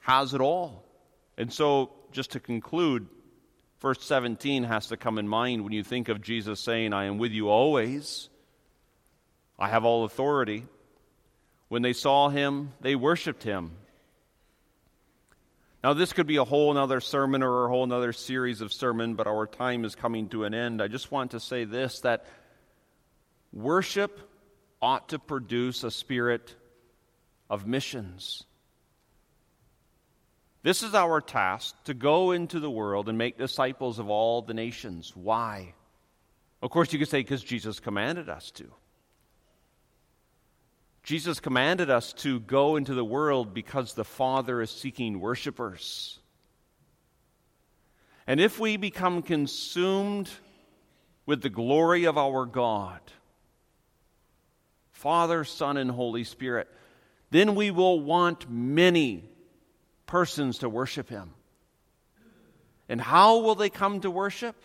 has 0.00 0.34
it 0.34 0.40
all. 0.40 0.84
And 1.38 1.52
so, 1.52 1.92
just 2.12 2.32
to 2.32 2.40
conclude, 2.40 3.06
verse 3.84 4.02
17 4.02 4.64
has 4.64 4.86
to 4.86 4.96
come 4.96 5.18
in 5.18 5.28
mind 5.28 5.62
when 5.62 5.74
you 5.74 5.84
think 5.84 6.08
of 6.08 6.22
Jesus 6.22 6.58
saying, 6.58 6.94
I 6.94 7.04
am 7.04 7.18
with 7.18 7.32
you 7.32 7.50
always. 7.50 8.30
I 9.58 9.68
have 9.68 9.84
all 9.84 10.04
authority. 10.04 10.64
When 11.68 11.82
they 11.82 11.92
saw 11.92 12.30
him, 12.30 12.72
they 12.80 12.94
worshiped 12.94 13.42
him. 13.42 13.72
Now, 15.82 15.92
this 15.92 16.14
could 16.14 16.26
be 16.26 16.38
a 16.38 16.44
whole 16.44 16.78
other 16.78 17.02
sermon 17.02 17.42
or 17.42 17.66
a 17.66 17.68
whole 17.68 17.92
other 17.92 18.14
series 18.14 18.62
of 18.62 18.72
sermon, 18.72 19.16
but 19.16 19.26
our 19.26 19.46
time 19.46 19.84
is 19.84 19.94
coming 19.94 20.30
to 20.30 20.44
an 20.44 20.54
end. 20.54 20.80
I 20.80 20.88
just 20.88 21.12
want 21.12 21.32
to 21.32 21.40
say 21.40 21.64
this 21.64 22.00
that 22.00 22.24
worship 23.52 24.18
ought 24.80 25.10
to 25.10 25.18
produce 25.18 25.84
a 25.84 25.90
spirit 25.90 26.56
of 27.50 27.66
missions. 27.66 28.44
This 30.64 30.82
is 30.82 30.94
our 30.94 31.20
task 31.20 31.76
to 31.84 31.92
go 31.92 32.30
into 32.32 32.58
the 32.58 32.70
world 32.70 33.10
and 33.10 33.18
make 33.18 33.36
disciples 33.36 33.98
of 33.98 34.08
all 34.08 34.40
the 34.40 34.54
nations. 34.54 35.12
Why? 35.14 35.74
Of 36.62 36.70
course, 36.70 36.90
you 36.90 36.98
could 36.98 37.10
say 37.10 37.20
because 37.20 37.44
Jesus 37.44 37.80
commanded 37.80 38.30
us 38.30 38.50
to. 38.52 38.64
Jesus 41.02 41.38
commanded 41.38 41.90
us 41.90 42.14
to 42.14 42.40
go 42.40 42.76
into 42.76 42.94
the 42.94 43.04
world 43.04 43.52
because 43.52 43.92
the 43.92 44.06
Father 44.06 44.62
is 44.62 44.70
seeking 44.70 45.20
worshipers. 45.20 46.18
And 48.26 48.40
if 48.40 48.58
we 48.58 48.78
become 48.78 49.20
consumed 49.20 50.30
with 51.26 51.42
the 51.42 51.50
glory 51.50 52.04
of 52.06 52.16
our 52.16 52.46
God, 52.46 53.00
Father, 54.92 55.44
Son, 55.44 55.76
and 55.76 55.90
Holy 55.90 56.24
Spirit, 56.24 56.68
then 57.30 57.54
we 57.54 57.70
will 57.70 58.00
want 58.00 58.50
many 58.50 59.28
persons 60.06 60.58
to 60.58 60.68
worship 60.68 61.08
Him. 61.08 61.30
And 62.88 63.00
how 63.00 63.38
will 63.38 63.54
they 63.54 63.70
come 63.70 64.00
to 64.00 64.10
worship? 64.10 64.56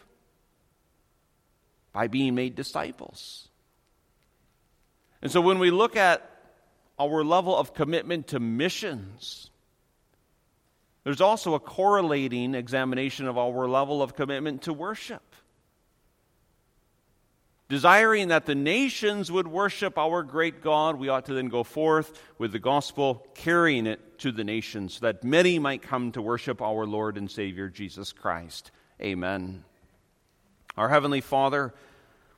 By 1.93 2.07
being 2.07 2.35
made 2.35 2.55
disciples. 2.55 3.47
And 5.21 5.31
so 5.31 5.41
when 5.41 5.59
we 5.59 5.71
look 5.71 5.95
at 5.95 6.29
our 6.99 7.23
level 7.23 7.55
of 7.55 7.73
commitment 7.73 8.27
to 8.27 8.39
missions, 8.39 9.49
there's 11.03 11.21
also 11.21 11.55
a 11.55 11.59
correlating 11.59 12.55
examination 12.55 13.27
of 13.27 13.37
our 13.37 13.67
level 13.67 14.01
of 14.01 14.15
commitment 14.15 14.63
to 14.63 14.73
worship. 14.73 15.23
Desiring 17.69 18.29
that 18.29 18.47
the 18.47 18.55
nations 18.55 19.31
would 19.31 19.47
worship 19.47 19.95
our 19.95 20.23
great 20.23 20.63
God, 20.63 20.95
we 20.95 21.07
ought 21.07 21.27
to 21.27 21.35
then 21.35 21.49
go 21.49 21.63
forth 21.63 22.19
with 22.39 22.51
the 22.51 22.57
gospel, 22.57 23.27
carrying 23.35 23.85
it 23.85 24.17
to 24.19 24.31
the 24.31 24.43
nations, 24.43 24.95
so 24.95 25.05
that 25.05 25.23
many 25.23 25.59
might 25.59 25.83
come 25.83 26.11
to 26.13 26.21
worship 26.21 26.63
our 26.63 26.87
Lord 26.87 27.15
and 27.15 27.29
Savior 27.29 27.69
Jesus 27.69 28.11
Christ. 28.11 28.71
Amen. 28.99 29.63
Our 30.77 30.89
Heavenly 30.89 31.21
Father, 31.21 31.71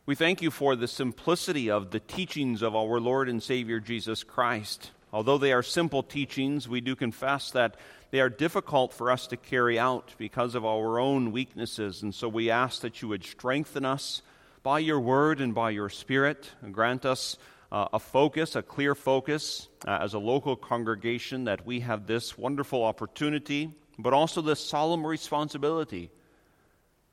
we 0.06 0.16
thank 0.16 0.42
you 0.42 0.52
for 0.52 0.76
the 0.76 0.88
simplicity 0.88 1.72
of 1.72 1.92
the 1.92 2.02
teachings 2.02 2.62
of 2.62 2.76
our 2.76 3.00
Lord 3.00 3.30
and 3.30 3.42
Savior 3.42 3.80
Jesus 3.80 4.26
Christ. 4.26 4.92
Although 5.14 5.38
they 5.38 5.54
are 5.54 5.64
simple 5.64 6.04
teachings, 6.04 6.68
we 6.68 6.82
do 6.82 6.94
confess 6.94 7.52
that 7.52 7.78
they 8.12 8.20
are 8.20 8.30
difficult 8.30 8.94
for 8.94 9.10
us 9.10 9.28
to 9.28 9.38
carry 9.38 9.80
out 9.80 10.14
because 10.18 10.56
of 10.56 10.66
our 10.66 11.00
own 11.00 11.32
weaknesses. 11.32 12.02
And 12.02 12.14
so 12.14 12.28
we 12.28 12.50
ask 12.50 12.82
that 12.82 13.02
you 13.02 13.08
would 13.08 13.24
strengthen 13.24 13.86
us 13.86 14.22
by 14.64 14.80
your 14.80 15.00
word 15.00 15.42
and 15.42 15.54
by 15.56 15.72
your 15.72 15.90
spirit. 15.90 16.52
Grant 16.72 17.06
us 17.06 17.38
uh, 17.72 17.88
a 17.94 18.00
focus, 18.00 18.56
a 18.56 18.62
clear 18.62 18.96
focus 18.96 19.68
uh, 19.88 20.00
as 20.02 20.14
a 20.14 20.20
local 20.20 20.56
congregation 20.56 21.46
that 21.46 21.66
we 21.66 21.80
have 21.80 22.06
this 22.06 22.38
wonderful 22.38 22.84
opportunity, 22.84 23.74
but 23.98 24.14
also 24.14 24.42
this 24.42 24.60
solemn 24.60 25.06
responsibility 25.06 26.12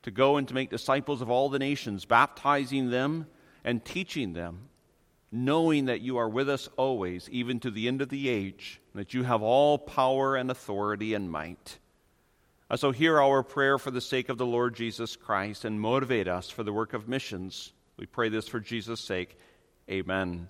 to 0.03 0.11
go 0.11 0.37
and 0.37 0.47
to 0.47 0.53
make 0.53 0.69
disciples 0.69 1.21
of 1.21 1.29
all 1.29 1.49
the 1.49 1.59
nations, 1.59 2.05
baptizing 2.05 2.89
them 2.89 3.27
and 3.63 3.83
teaching 3.83 4.33
them, 4.33 4.69
knowing 5.31 5.85
that 5.85 6.01
you 6.01 6.17
are 6.17 6.29
with 6.29 6.49
us 6.49 6.69
always, 6.77 7.29
even 7.29 7.59
to 7.59 7.71
the 7.71 7.87
end 7.87 8.01
of 8.01 8.09
the 8.09 8.29
age, 8.29 8.81
that 8.95 9.13
you 9.13 9.23
have 9.23 9.41
all 9.41 9.77
power 9.77 10.35
and 10.35 10.49
authority 10.49 11.13
and 11.13 11.31
might. 11.31 11.77
Uh, 12.69 12.77
so 12.77 12.91
hear 12.91 13.19
our 13.19 13.41
prayer 13.41 13.79
for 13.79 13.89
the 13.89 14.01
sake 14.01 14.29
of 14.29 14.37
the 14.37 14.45
Lord 14.45 14.75
Jesus 14.75 15.15
Christ 15.15 15.65
and 15.65 15.81
motivate 15.81 16.27
us 16.27 16.49
for 16.49 16.63
the 16.63 16.73
work 16.73 16.93
of 16.93 17.07
missions. 17.07 17.73
We 17.97 18.05
pray 18.05 18.29
this 18.29 18.47
for 18.47 18.59
Jesus' 18.59 19.01
sake. 19.01 19.37
Amen. 19.89 20.49